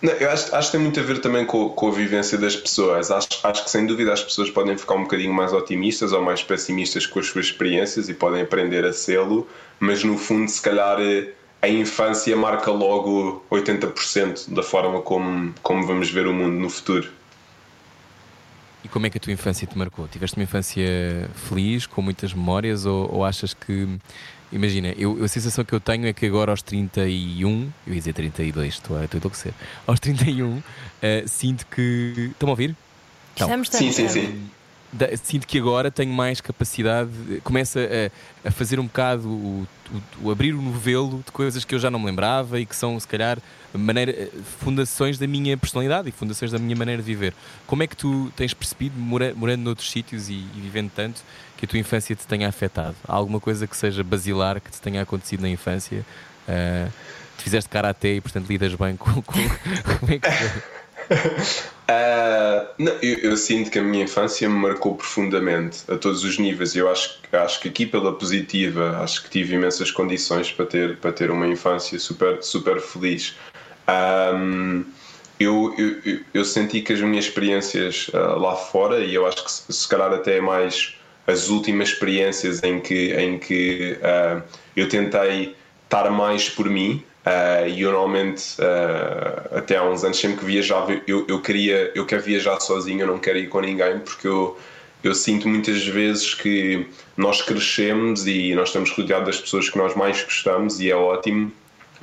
[0.00, 2.54] não, eu acho, acho que tem muito a ver também com, com a vivência das
[2.54, 3.10] pessoas.
[3.10, 6.42] Acho, acho que sem dúvida as pessoas podem ficar um bocadinho mais otimistas ou mais
[6.42, 9.48] pessimistas com as suas experiências e podem aprender a sê-lo,
[9.80, 10.98] mas no fundo, se calhar,
[11.62, 17.08] a infância marca logo 80% da forma como, como vamos ver o mundo no futuro.
[18.84, 20.06] E como é que a tua infância te marcou?
[20.06, 20.84] Tiveste uma infância
[21.34, 23.98] feliz, com muitas memórias, ou, ou achas que.
[24.52, 28.12] Imagina, eu, a sensação que eu tenho é que agora aos 31, eu ia dizer
[28.12, 29.52] 32, estou a, estou a enlouquecer.
[29.86, 30.62] Aos 31, uh,
[31.26, 32.30] sinto que.
[32.32, 32.76] Estão a ouvir?
[33.34, 34.50] Estamos, sim, sim, sim
[35.22, 37.10] sinto que agora tenho mais capacidade,
[37.42, 37.80] começa
[38.44, 39.66] a, a fazer um bocado o,
[40.22, 42.74] o, o, abrir o novelo de coisas que eu já não me lembrava e que
[42.74, 43.38] são, se calhar,
[43.72, 44.30] maneira,
[44.60, 47.34] fundações da minha personalidade e fundações da minha maneira de viver.
[47.66, 51.22] Como é que tu tens percebido, mora, morando noutros sítios e, e, vivendo tanto,
[51.56, 52.96] que a tua infância te tenha afetado?
[53.06, 56.04] Há alguma coisa que seja basilar que te tenha acontecido na infância?
[56.48, 56.90] Uh,
[57.36, 59.22] te fizeste karaté e, portanto, lidas bem com.
[59.22, 59.32] com
[59.98, 60.83] como é que?
[61.10, 66.38] Uh, não, eu, eu, sinto que a minha infância me marcou profundamente a todos os
[66.38, 66.74] níveis.
[66.74, 71.12] Eu acho, acho que aqui pela positiva, acho que tive imensas condições para ter, para
[71.12, 73.34] ter uma infância super, super feliz.
[73.88, 74.84] Um,
[75.38, 79.52] eu, eu, eu, senti que as minhas experiências uh, lá fora, e eu acho que
[79.52, 80.94] se, calhar até mais
[81.26, 84.42] as últimas experiências em que, em que uh,
[84.76, 87.02] eu tentei estar mais por mim,
[87.66, 92.04] e eu normalmente, uh, até há uns anos, sempre que viajava, eu, eu, queria, eu
[92.04, 94.58] quero viajar sozinho, eu não quero ir com ninguém, porque eu,
[95.02, 99.94] eu sinto muitas vezes que nós crescemos e nós estamos rodeados das pessoas que nós
[99.94, 101.50] mais gostamos, e é ótimo,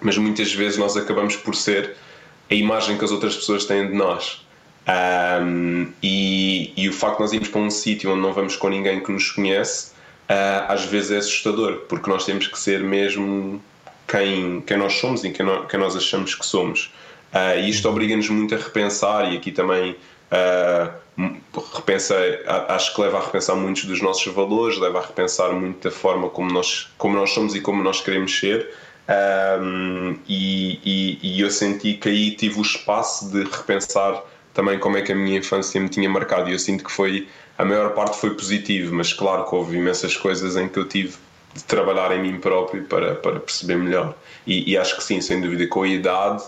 [0.01, 1.95] mas muitas vezes nós acabamos por ser
[2.49, 4.45] a imagem que as outras pessoas têm de nós.
[4.87, 8.67] Um, e, e, o facto de nós irmos para um sítio onde não vamos com
[8.69, 9.91] ninguém que nos conhece,
[10.29, 13.61] uh, às vezes é assustador, porque nós temos que ser mesmo
[14.11, 16.93] quem, quem nós somos e quem, nós, quem nós achamos que somos.
[17.33, 19.95] Uh, e isto obriga-nos muito a repensar, e aqui também
[20.31, 20.91] uh,
[21.73, 22.15] repensa,
[22.67, 26.29] acho que leva a repensar muitos dos nossos valores, leva a repensar muito da forma
[26.29, 28.69] como nós, como nós somos e como nós queremos ser.
[29.61, 34.95] Um, e, e, e, eu senti que aí tive o espaço de repensar também como
[34.95, 36.49] é que a minha infância me tinha marcado.
[36.49, 40.15] E eu sinto que foi a maior parte foi positivo, mas claro que houve imensas
[40.15, 41.15] coisas em que eu tive
[41.53, 44.15] de trabalhar em mim próprio para, para perceber melhor.
[44.45, 46.43] E, e acho que sim, sem dúvida, com a idade,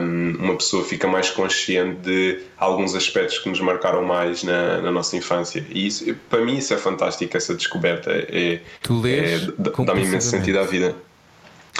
[0.00, 4.90] um, uma pessoa fica mais consciente de alguns aspectos que nos marcaram mais na, na
[4.90, 5.64] nossa infância.
[5.70, 8.10] E isso, para mim, isso é fantástico, essa descoberta.
[8.12, 9.52] É, tu lês é,
[9.84, 10.96] dá-me imenso sentido à vida.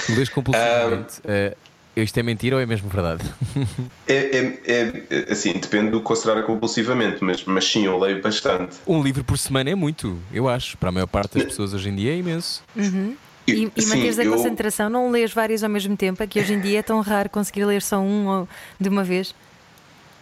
[0.05, 1.19] Tu lês compulsivamente.
[1.25, 1.68] Um,
[2.03, 3.23] Isto é mentira ou é mesmo verdade?
[4.07, 8.77] É, é, é, assim, depende do que considerar compulsivamente, mas, mas sim, eu leio bastante.
[8.87, 10.77] Um livro por semana é muito, eu acho.
[10.77, 12.63] Para a maior parte das pessoas hoje em dia é imenso.
[12.75, 13.15] Uhum.
[13.47, 16.39] E, e Sim, manteres a eu- concentração, não lês vários ao mesmo tempo, é que
[16.39, 18.47] hoje em dia é tão raro conseguir ler só um
[18.79, 19.33] de uma vez.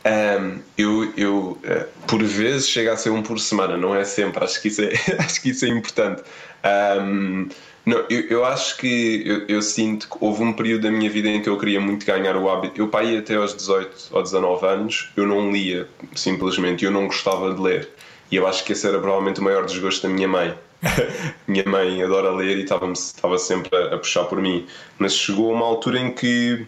[0.05, 4.41] Ahm, eu, eu eh, por vezes chega a ser um por semana, não é sempre,
[4.43, 6.21] acho que isso é, acho que isso é importante.
[6.63, 7.49] Ahm,
[7.88, 11.29] não, eu, eu acho que eu, eu sinto que houve um período da minha vida
[11.29, 12.81] em que eu queria muito ganhar o hábito.
[12.81, 17.53] Eu, pai, até aos 18 ou 19 anos, eu não lia, simplesmente, eu não gostava
[17.53, 17.89] de ler.
[18.29, 20.53] E eu acho que esse era provavelmente o maior desgosto da minha mãe.
[21.47, 24.67] minha mãe adora ler e estava sempre a, a puxar por mim.
[24.99, 26.67] Mas chegou uma altura em que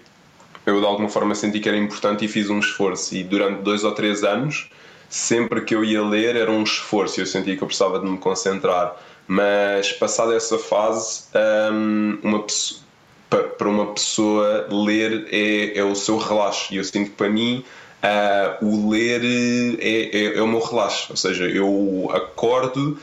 [0.66, 3.14] eu de alguma forma senti que era importante e fiz um esforço.
[3.14, 4.70] E durante dois ou três anos,
[5.10, 7.20] sempre que eu ia ler era um esforço.
[7.20, 8.96] Eu sentia que eu precisava de me concentrar.
[9.32, 11.26] Mas passada essa fase,
[11.72, 12.82] hum, uma pessoa,
[13.30, 16.74] pa- para uma pessoa ler é, é o seu relaxo.
[16.74, 17.64] E eu sinto que para mim
[18.02, 19.22] ah, o ler
[19.80, 21.08] é, é, é o meu relaxo.
[21.12, 22.98] Ou seja, eu acordo,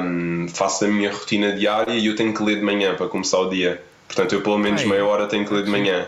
[0.00, 3.40] hum, faço a minha rotina diária e eu tenho que ler de manhã para começar
[3.40, 3.82] o dia.
[4.06, 4.86] Portanto, eu pelo menos Ai.
[4.86, 6.06] meia hora tenho que ler de manhã.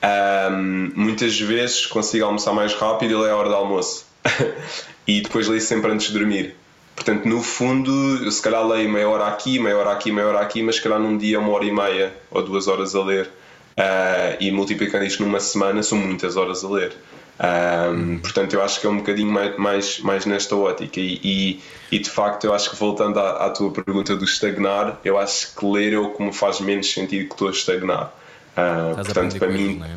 [0.00, 4.06] Ahm, muitas vezes consigo almoçar mais rápido e leio a hora de almoço.
[5.06, 6.56] e depois leio sempre antes de dormir.
[6.98, 7.92] Portanto, no fundo,
[8.24, 10.82] eu se calhar leio meia hora aqui, meia hora aqui, meia hora aqui, mas se
[10.82, 13.30] calhar num dia uma hora e meia ou duas horas a ler.
[13.76, 16.96] Ah, e multiplicando isto numa semana, são muitas horas a ler.
[17.38, 20.98] Ahm, Portanto, eu acho que é um bocadinho mais, mais, mais nesta ótica.
[20.98, 24.98] E, e, e, de facto, eu acho que voltando à, à tua pergunta do estagnar,
[25.04, 28.12] eu acho que ler é o que me faz menos sentido que estou a estagnar.
[28.56, 29.96] A portanto, para mim, é?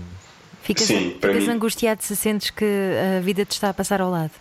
[0.62, 2.64] Ficas, Sim, para ficas mim- angustiado se sentes que
[3.18, 4.32] a vida te está a passar ao lado.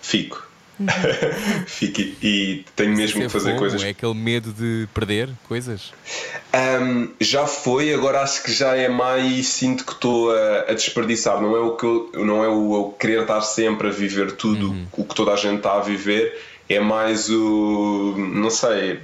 [0.00, 0.48] fico.
[1.66, 3.82] fico e, e tenho mesmo é que fazer fogo, coisas.
[3.82, 5.92] É aquele medo de perder coisas.
[6.52, 9.48] Ahm, já foi, agora acho que já é mais.
[9.48, 11.40] Sinto que estou a, a desperdiçar.
[11.40, 14.74] Não é o que eu, não é o eu querer estar sempre a viver tudo
[14.92, 18.14] o que toda a gente está a viver, é mais o.
[18.16, 19.00] Não sei.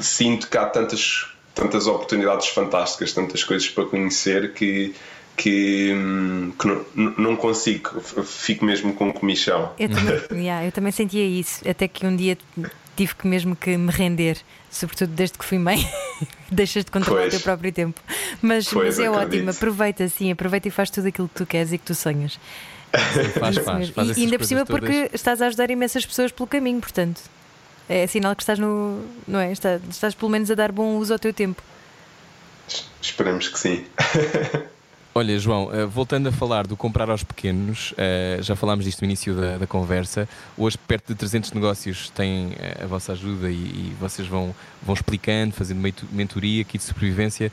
[0.00, 4.94] Sinto que há tantas, tantas oportunidades fantásticas, tantas coisas para conhecer que.
[5.38, 6.84] Que, hum, que não,
[7.16, 9.72] não consigo, fico mesmo com comichão.
[9.78, 12.36] Eu também, yeah, eu também sentia isso, até que um dia
[12.96, 14.36] tive que mesmo que me render,
[14.68, 15.88] sobretudo desde que fui mãe.
[16.50, 17.34] Deixas de controlar Pois.
[17.34, 18.00] o teu próprio tempo.
[18.42, 19.28] Mas, Pois, mas é acredito.
[19.34, 22.38] ótimo, aproveita sim, aproveita e faz tudo aquilo que tu queres e que tu sonhas.
[23.38, 24.80] Faz, Isso faz, faz e ainda por cima todas.
[24.80, 27.20] porque estás a ajudar imensas pessoas pelo caminho, portanto.
[27.88, 29.04] É sinal que estás no.
[29.26, 29.52] Não é?
[29.52, 31.62] Estás, estás pelo menos a dar bom uso ao teu tempo.
[33.00, 33.84] Esperemos que sim.
[35.14, 39.06] Olha, João, eh, voltando a falar do comprar aos pequenos, eh, já falámos disto no
[39.06, 40.28] início da, da conversa.
[40.56, 44.94] Hoje, perto de 300 negócios têm eh, a vossa ajuda e, e vocês vão, vão
[44.94, 45.80] explicando, fazendo
[46.12, 47.50] mentoria aqui de sobrevivência.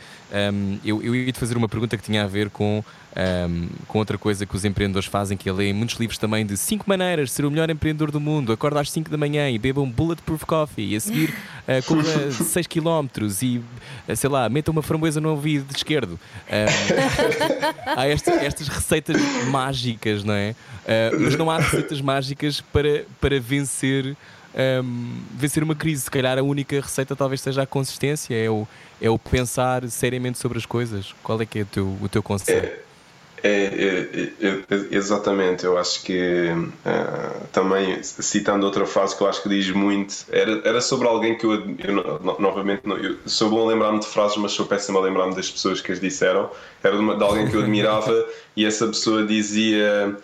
[0.83, 2.83] Eu, eu ia te fazer uma pergunta que tinha a ver com,
[3.15, 6.57] ahm, com outra coisa que os empreendedores fazem, que é lerem muitos livros também de
[6.57, 8.51] 5 maneiras de ser o melhor empreendedor do mundo.
[8.51, 11.33] Acorda às 5 da manhã e beba um Bulletproof Coffee e a seguir
[11.67, 13.07] eh, corra 6 km
[13.41, 13.61] e,
[14.07, 16.19] eh, sei lá, meta uma framboesa no ouvido esquerdo.
[16.49, 19.15] Ahm, há esta- estas receitas
[19.49, 20.55] mágicas, não é?
[20.87, 24.15] Ah, mas não há receitas mágicas para, para vencer,
[24.55, 26.03] ahm, vencer uma crise.
[26.03, 28.67] Se calhar a única receita talvez seja a consistência, é o,
[29.01, 31.13] é o pensar seriamente sobre as coisas.
[31.23, 32.67] Qual é que é o teu, o teu conselho?
[32.67, 32.79] É,
[33.47, 36.49] é, é, é, exatamente, eu acho que
[36.85, 41.37] ah, também citando outra frase que eu acho que diz muito, era, era sobre alguém
[41.37, 44.65] que eu, eu no- no- novamente eu sou bom a lembrar-me de frases, mas sou
[44.65, 46.49] péssimo a lembrar-me das pessoas que as disseram.
[46.83, 48.25] Era de, uma- de alguém que eu admirava
[48.55, 50.15] e essa pessoa dizia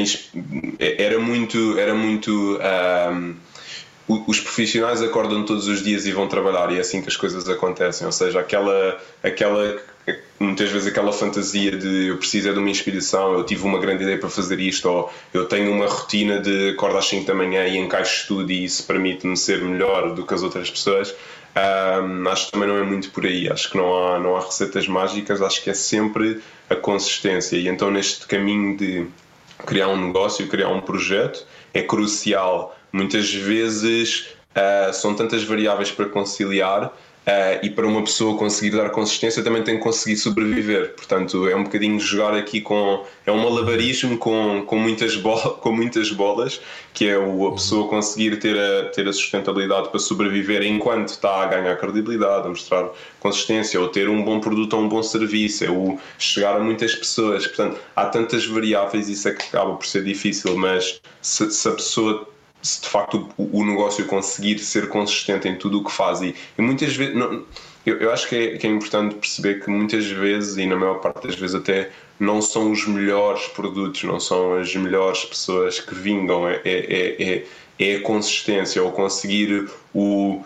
[0.00, 0.30] es-
[0.78, 3.34] era muito, era muito o-
[4.08, 7.48] os profissionais acordam todos os dias e vão trabalhar e é assim que as coisas
[7.48, 8.06] acontecem.
[8.06, 9.80] Ou seja aquela aquela
[10.38, 14.02] muitas vezes aquela fantasia de eu preciso é de uma inspiração eu tive uma grande
[14.02, 17.64] ideia para fazer isto ou eu tenho uma rotina de acordo às 5 da manhã
[17.66, 21.14] e encaixo tudo e isso permite-me ser melhor do que as outras pessoas.
[21.54, 23.50] Ahm, acho que também não é muito por aí.
[23.50, 25.42] Acho que não há, não há receitas mágicas.
[25.42, 27.56] Acho que é sempre a consistência.
[27.56, 29.06] E então neste caminho de
[29.66, 32.76] criar um negócio, criar um projeto é crucial.
[32.92, 36.92] Muitas vezes ah, são tantas variáveis para conciliar
[37.24, 40.94] ah, e para uma pessoa conseguir dar consistência também tem que conseguir sobreviver.
[40.94, 43.04] Portanto, é um bocadinho jogar aqui com.
[43.24, 46.60] É um malabarismo com, com, muitas, bolas, com muitas bolas,
[46.92, 51.44] que é o, a pessoa conseguir ter a, ter a sustentabilidade para sobreviver enquanto está
[51.44, 52.90] a ganhar credibilidade, a mostrar
[53.20, 56.94] consistência, ou ter um bom produto ou um bom serviço, é o chegar a muitas
[56.94, 57.46] pessoas.
[57.46, 61.72] Portanto, há tantas variáveis, isso é que acaba por ser difícil, mas se, se a
[61.72, 62.31] pessoa
[62.62, 66.22] se de facto o, o, negócio conseguir ser consistente em tudo o que faz.
[66.22, 67.14] E, e muitas vezes.
[67.14, 67.44] Não,
[67.84, 71.00] eu, eu, acho que é, que é importante perceber que muitas vezes, e na maior
[71.00, 75.92] parte das vezes até, não são os melhores produtos, não são as melhores pessoas que
[75.92, 77.44] vingam, é, é, é,
[77.80, 80.44] é a consistência, é o conseguir o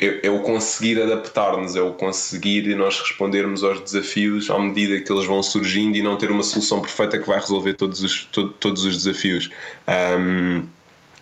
[0.00, 5.42] é, o conseguir adaptar-nos, o conseguir nós respondermos aos desafios à medida que eles vão
[5.42, 8.96] surgindo e não ter uma solução perfeita que vai resolver todos os, to, todos os
[8.96, 9.50] desafios.
[10.18, 10.66] Um,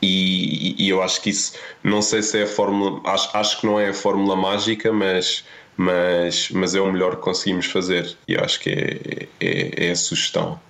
[0.01, 1.53] e, e, eu acho que isso,
[1.83, 5.45] não sei se é a fórmula, acho, acho que não é a fórmula mágica, mas,
[5.77, 9.91] mas, mas é o melhor que conseguimos fazer e eu acho que é, é, é
[9.93, 10.61] a sugestão.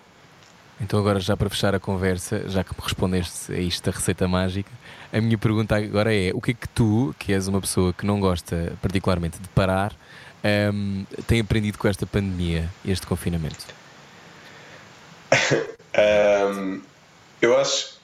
[0.82, 4.70] Então, agora, já para fechar a conversa, já que respondeste a isto da receita mágica,
[5.12, 8.04] a minha pergunta agora é: o que é que tu, que és uma pessoa que
[8.04, 9.94] não gosta particularmente de parar,
[10.74, 13.64] um, tem aprendido com esta pandemia, este confinamento?
[16.56, 16.80] um,
[17.40, 18.00] eu acho,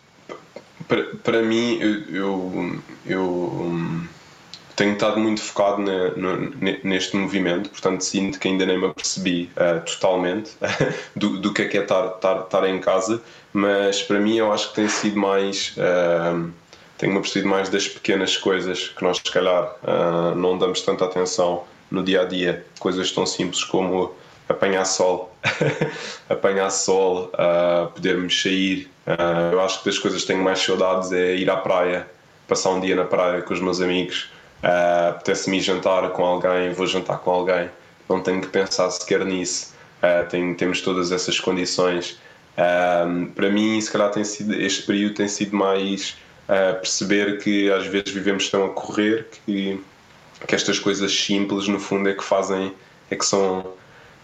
[1.24, 4.08] para, mim, eu, eu, eu
[4.78, 6.50] tenho estado muito focado na, no,
[6.84, 10.52] neste movimento, portanto sinto que ainda nem me apercebi uh, totalmente
[11.16, 13.20] do, do que é que é estar, em casa,
[13.52, 15.76] mas para mim eu acho que tem sido mais.
[15.76, 16.52] Uh,
[16.96, 21.64] tenho-me apercebido mais das pequenas coisas que nós, se calhar, uh, não damos tanta atenção
[21.90, 22.64] no dia a dia.
[22.78, 24.14] Coisas tão simples como
[24.48, 25.34] apanhar sol,
[26.30, 28.88] apanhar sol, uh, podermos sair.
[29.50, 32.06] Eu acho que das coisas que tenho mais saudades é ir à praia,
[32.46, 34.28] passar um dia na praia com os meus amigos,
[34.62, 37.70] Uh, Apetece-me jantar com alguém, vou jantar com alguém,
[38.08, 39.74] não tenho que pensar sequer nisso.
[40.02, 42.18] Uh, tem, temos todas essas condições.
[42.56, 46.16] Uh, para mim, se calhar, tem sido, este período tem sido mais
[46.48, 49.80] uh, perceber que às vezes vivemos tão a correr que,
[50.46, 52.72] que estas coisas simples, no fundo, é que fazem,
[53.10, 53.64] é que são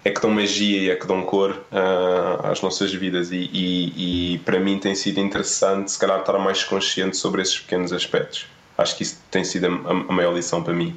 [0.05, 4.35] é que dão magia e é que dão cor uh, às nossas vidas e, e,
[4.35, 8.47] e, para mim tem sido interessante se calhar estar mais consciente sobre esses pequenos aspectos
[8.77, 10.97] acho que isso tem sido a, a maior lição para mim.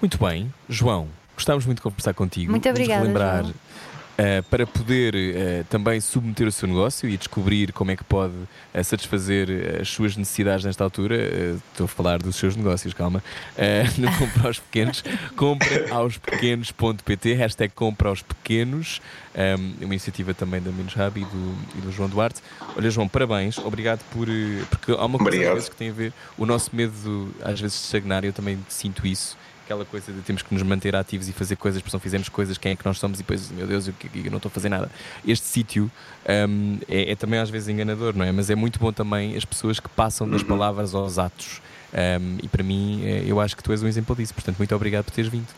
[0.00, 2.50] Muito bem, João, gostávamos muito de conversar contigo.
[2.50, 3.04] Muito obrigada.
[3.04, 3.44] Lembrar,
[4.18, 8.34] uh, para poder uh, também submeter o seu negócio e descobrir como é que pode
[8.34, 11.16] uh, satisfazer as suas necessidades nesta altura.
[11.70, 13.22] estou a falar dos seus negócios, calma.
[13.98, 15.04] não compra aos pequenos,
[15.36, 19.00] compra aos pequenos.pt, hashtag compra aos pequenos.
[19.34, 22.40] Um, uma iniciativa também da Menos Hub e do, e do, João Duarte.
[22.76, 24.26] Olha, João, parabéns, obrigado por.
[24.68, 26.12] Porque há uma coisa às vezes que tem a ver.
[26.36, 29.36] O nosso medo, às vezes, de estagnar, eu também sinto isso
[29.68, 32.28] aquela coisa de temos que nos manter ativos e fazer coisas, porque se não fizermos
[32.30, 33.20] coisas, quem é que nós somos?
[33.20, 34.90] E depois, meu Deus, eu, eu não estou a fazer nada.
[35.26, 35.90] Este sítio
[36.48, 38.32] um, é, é, também às vezes enganador, não é?
[38.32, 40.48] Mas é muito bom também as pessoas que passam das uhum.
[40.48, 41.60] palavras aos atos.
[41.92, 44.32] Um, e para mim, é, eu acho que tu és um exemplo disso.
[44.32, 45.48] Portanto, muito obrigado por teres vindo.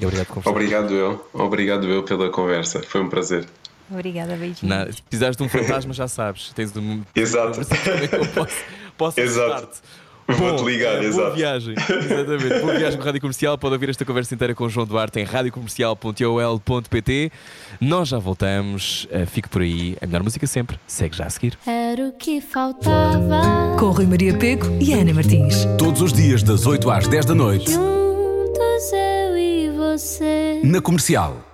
[0.00, 1.28] E obrigado por Obrigado eu.
[1.32, 2.80] Obrigado eu pela conversa.
[2.82, 3.44] Foi um prazer.
[3.90, 4.92] Obrigada, beijinho.
[4.92, 6.50] se precisares de um fantasma, já sabes.
[6.54, 7.02] Tens um.
[7.14, 7.60] Exato.
[8.34, 8.56] posso,
[8.96, 9.82] posso Exato.
[10.28, 11.26] Vou-te ligar, é, exato.
[11.26, 12.60] Boa viagem, exatamente.
[12.60, 13.58] boa viagem com Rádio Comercial.
[13.58, 17.32] Pode ouvir esta conversa inteira com o João Duarte em radiocomercial.ol.pt.
[17.80, 19.04] Nós já voltamos.
[19.04, 19.96] Uh, fique por aí.
[20.00, 20.78] A melhor música sempre.
[20.86, 21.58] Segue já a seguir.
[21.66, 23.76] Era o que faltava.
[23.78, 25.66] Com Rui Maria Peco e Ana Martins.
[25.78, 27.72] Todos os dias, das 8 às 10 da noite.
[27.72, 30.60] Juntos eu e você.
[30.64, 31.51] Na Comercial.